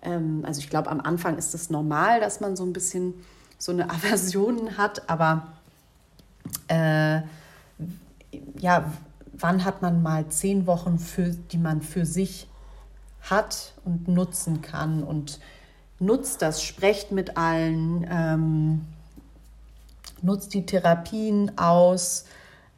Ähm, 0.02 0.44
also 0.46 0.60
ich 0.60 0.70
glaube, 0.70 0.90
am 0.90 1.00
Anfang 1.00 1.36
ist 1.36 1.46
es 1.46 1.52
das 1.52 1.70
normal, 1.70 2.20
dass 2.20 2.40
man 2.40 2.56
so 2.56 2.64
ein 2.64 2.72
bisschen 2.72 3.14
so 3.58 3.72
eine 3.72 3.90
Aversion 3.90 4.76
hat, 4.76 5.08
aber 5.08 5.48
äh, 6.68 7.22
ja, 8.58 8.92
wann 9.32 9.64
hat 9.64 9.82
man 9.82 10.02
mal 10.02 10.28
zehn 10.28 10.66
Wochen, 10.66 10.98
für, 10.98 11.30
die 11.30 11.58
man 11.58 11.82
für 11.82 12.06
sich 12.06 12.48
hat 13.22 13.74
und 13.84 14.08
nutzen 14.08 14.62
kann 14.62 15.02
und 15.02 15.40
nutzt 15.98 16.42
das, 16.42 16.62
sprecht 16.62 17.12
mit 17.12 17.36
allen, 17.36 18.06
ähm, 18.10 18.84
nutzt 20.20 20.54
die 20.54 20.66
Therapien 20.66 21.56
aus, 21.58 22.26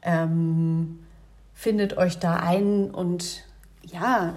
ähm, 0.02 1.00
findet 1.54 1.96
euch 1.96 2.18
da 2.18 2.36
ein 2.36 2.90
und 2.90 3.44
ja, 3.82 4.34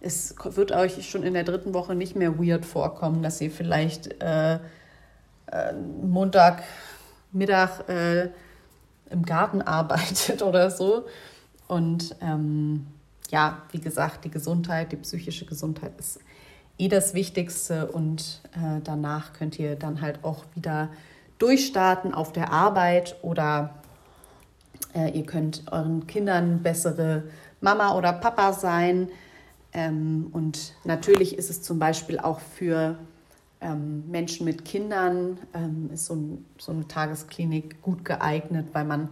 es 0.00 0.34
wird 0.38 0.72
euch 0.72 1.08
schon 1.08 1.22
in 1.22 1.34
der 1.34 1.44
dritten 1.44 1.74
Woche 1.74 1.94
nicht 1.94 2.16
mehr 2.16 2.38
weird 2.38 2.66
vorkommen, 2.66 3.22
dass 3.22 3.40
ihr 3.40 3.50
vielleicht 3.50 4.22
äh, 4.22 4.54
äh, 4.54 5.72
Montagmittag 6.02 7.88
äh, 7.88 8.28
im 9.10 9.24
Garten 9.24 9.62
arbeitet 9.62 10.42
oder 10.42 10.70
so. 10.70 11.06
Und 11.66 12.16
ähm, 12.20 12.86
ja, 13.30 13.62
wie 13.72 13.80
gesagt, 13.80 14.24
die 14.24 14.30
Gesundheit, 14.30 14.92
die 14.92 14.96
psychische 14.96 15.46
Gesundheit 15.46 15.92
ist 15.98 16.20
eh 16.78 16.88
das 16.88 17.14
Wichtigste 17.14 17.86
und 17.86 18.42
äh, 18.52 18.80
danach 18.82 19.32
könnt 19.32 19.58
ihr 19.58 19.76
dann 19.76 20.00
halt 20.00 20.24
auch 20.24 20.44
wieder 20.54 20.88
durchstarten 21.38 22.14
auf 22.14 22.32
der 22.32 22.52
Arbeit 22.52 23.16
oder 23.22 23.74
äh, 24.94 25.10
ihr 25.10 25.24
könnt 25.24 25.64
euren 25.70 26.06
Kindern 26.06 26.62
bessere 26.62 27.24
Mama 27.60 27.96
oder 27.96 28.12
Papa 28.12 28.52
sein. 28.52 29.08
Ähm, 29.72 30.28
und 30.32 30.74
natürlich 30.84 31.36
ist 31.36 31.50
es 31.50 31.62
zum 31.62 31.78
Beispiel 31.78 32.18
auch 32.18 32.40
für 32.40 32.96
ähm, 33.64 34.08
Menschen 34.10 34.44
mit 34.44 34.64
Kindern, 34.64 35.38
ähm, 35.54 35.90
ist 35.92 36.06
so, 36.06 36.14
ein, 36.14 36.44
so 36.58 36.70
eine 36.70 36.86
Tagesklinik 36.86 37.80
gut 37.82 38.04
geeignet, 38.04 38.68
weil 38.72 38.84
man 38.84 39.08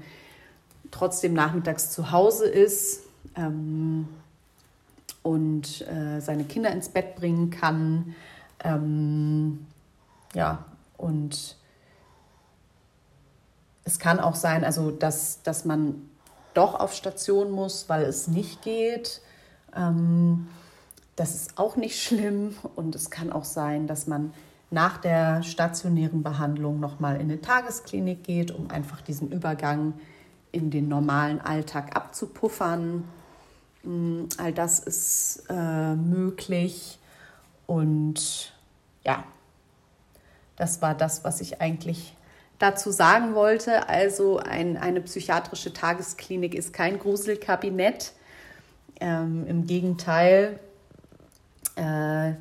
trotzdem 0.91 1.33
nachmittags 1.33 1.91
zu 1.91 2.12
Hause 2.12 2.47
ist 2.47 3.05
ähm, 3.35 4.07
und 5.23 5.81
äh, 5.88 6.21
seine 6.21 6.45
Kinder 6.45 6.71
ins 6.71 6.91
Bett 6.91 7.17
bringen 7.17 7.51
kann. 7.51 8.15
Ähm, 8.62 9.67
ja, 10.35 10.65
und 10.99 11.57
es 13.85 13.99
kann 13.99 14.21
auch 14.21 14.37
sein, 14.37 14.65
also 14.65 14.91
dass, 14.91 15.43
dass 15.43 15.65
man 15.65 16.09
doch 16.55 16.75
auf 16.75 16.95
Station 16.95 17.51
muss, 17.51 17.88
weil 17.88 18.03
es 18.03 18.29
nicht 18.29 18.62
geht. 18.62 19.23
Ähm, 19.75 20.49
das 21.16 21.35
ist 21.35 21.59
auch 21.59 21.77
nicht 21.77 22.01
schlimm. 22.01 22.57
Und 22.77 22.94
es 22.94 23.11
kann 23.11 23.33
auch 23.33 23.44
sein, 23.44 23.87
dass 23.87 24.07
man 24.07 24.33
nach 24.70 24.98
der 24.98 25.42
stationären 25.42 26.22
Behandlung 26.22 26.81
nochmal 26.81 27.16
in 27.16 27.22
eine 27.22 27.40
Tagesklinik 27.40 28.25
geht, 28.25 28.51
um 28.51 28.70
einfach 28.70 29.03
diesen 29.03 29.31
Übergang 29.31 29.94
in 30.51 30.70
den 30.70 30.88
normalen 30.88 31.40
Alltag 31.40 31.94
abzupuffern. 31.94 33.05
Mm, 33.83 34.25
all 34.38 34.53
das 34.53 34.79
ist 34.81 35.44
äh, 35.51 35.94
möglich. 35.94 36.98
Und 37.66 38.53
ja, 39.05 39.25
das 40.57 40.81
war 40.81 40.94
das, 40.94 41.25
was 41.25 41.40
ich 41.40 41.61
eigentlich 41.61 42.14
dazu 42.59 42.90
sagen 42.90 43.35
wollte. 43.35 43.88
Also 43.88 44.38
ein, 44.38 44.77
eine 44.77 45.01
psychiatrische 45.01 45.72
Tagesklinik 45.72 46.55
ist 46.55 46.72
kein 46.72 46.98
Gruselkabinett. 46.98 48.12
Ähm, 49.01 49.46
Im 49.48 49.66
Gegenteil, 49.66 50.61
äh, 51.77 52.35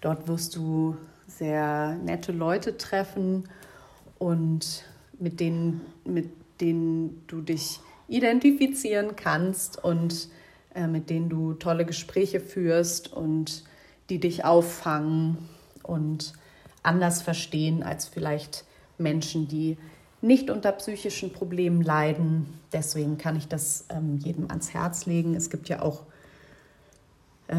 dort 0.00 0.28
wirst 0.28 0.56
du 0.56 0.96
sehr 1.26 1.96
nette 2.04 2.32
Leute 2.32 2.76
treffen 2.76 3.48
und 4.18 4.84
mit 5.18 5.40
denen, 5.40 5.80
mit 6.04 6.30
denen 6.60 7.24
du 7.26 7.40
dich 7.40 7.80
identifizieren 8.08 9.16
kannst 9.16 9.82
und 9.82 10.28
äh, 10.74 10.86
mit 10.86 11.10
denen 11.10 11.28
du 11.28 11.54
tolle 11.54 11.84
Gespräche 11.84 12.40
führst 12.40 13.12
und 13.12 13.64
die 14.10 14.18
dich 14.18 14.44
auffangen 14.44 15.36
und 15.82 16.32
anders 16.82 17.22
verstehen 17.22 17.82
als 17.82 18.06
vielleicht 18.06 18.64
Menschen, 18.96 19.48
die 19.48 19.76
nicht 20.20 20.50
unter 20.50 20.72
psychischen 20.72 21.32
Problemen 21.32 21.82
leiden. 21.82 22.46
Deswegen 22.72 23.18
kann 23.18 23.36
ich 23.36 23.46
das 23.46 23.86
ähm, 23.90 24.18
jedem 24.18 24.50
ans 24.50 24.74
Herz 24.74 25.06
legen. 25.06 25.34
Es 25.34 25.50
gibt 25.50 25.68
ja 25.68 25.82
auch 25.82 26.04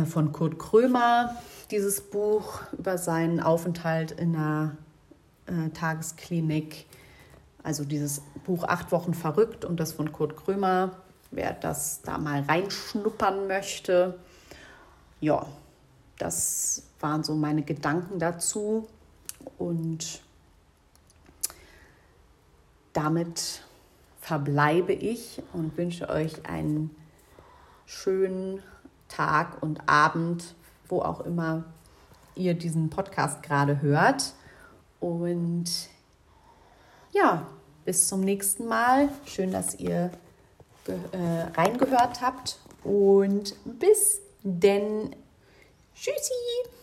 von 0.06 0.32
Kurt 0.32 0.60
Krömer 0.60 1.36
dieses 1.72 2.02
Buch 2.02 2.62
über 2.78 2.98
seinen 2.98 3.40
Aufenthalt 3.40 4.12
in 4.12 4.36
einer 4.36 4.78
äh, 5.48 5.70
Tagesklinik. 5.70 6.86
Also 7.64 7.84
dieses 7.86 8.22
Buch 8.46 8.64
Acht 8.64 8.92
Wochen 8.92 9.14
verrückt 9.14 9.66
und 9.66 9.80
das 9.80 9.94
von 9.94 10.12
Kurt 10.12 10.38
Krömer. 10.38 10.92
Wer 11.32 11.54
das 11.54 12.02
da 12.02 12.18
mal 12.18 12.42
reinschnuppern 12.42 13.48
möchte. 13.48 14.20
Ja, 15.20 15.46
das 16.18 16.84
waren 17.00 17.24
so 17.24 17.36
meine 17.36 17.62
Gedanken 17.62 18.20
dazu. 18.20 18.88
Und 19.58 20.22
damit 22.94 23.62
verbleibe 24.22 24.94
ich 24.94 25.42
und 25.54 25.78
wünsche 25.78 26.10
euch 26.10 26.46
einen 26.46 26.96
schönen 27.86 28.62
Tag 29.10 29.62
und 29.62 29.90
Abend, 29.90 30.56
wo 30.88 31.02
auch 31.02 31.22
immer 31.22 31.66
ihr 32.36 32.54
diesen 32.54 32.90
Podcast 32.90 33.44
gerade 33.44 33.82
hört. 33.82 34.34
Und 35.00 35.70
ja, 37.12 37.46
bis 37.86 38.08
zum 38.08 38.22
nächsten 38.22 38.68
Mal. 38.68 39.10
Schön, 39.26 39.52
dass 39.52 39.76
ihr 39.76 40.12
äh, 40.88 41.42
reingehört 41.56 42.22
habt. 42.22 42.60
Und 42.84 43.56
bis 43.66 44.22
denn. 44.44 45.16
Tschüssi. 45.94 46.79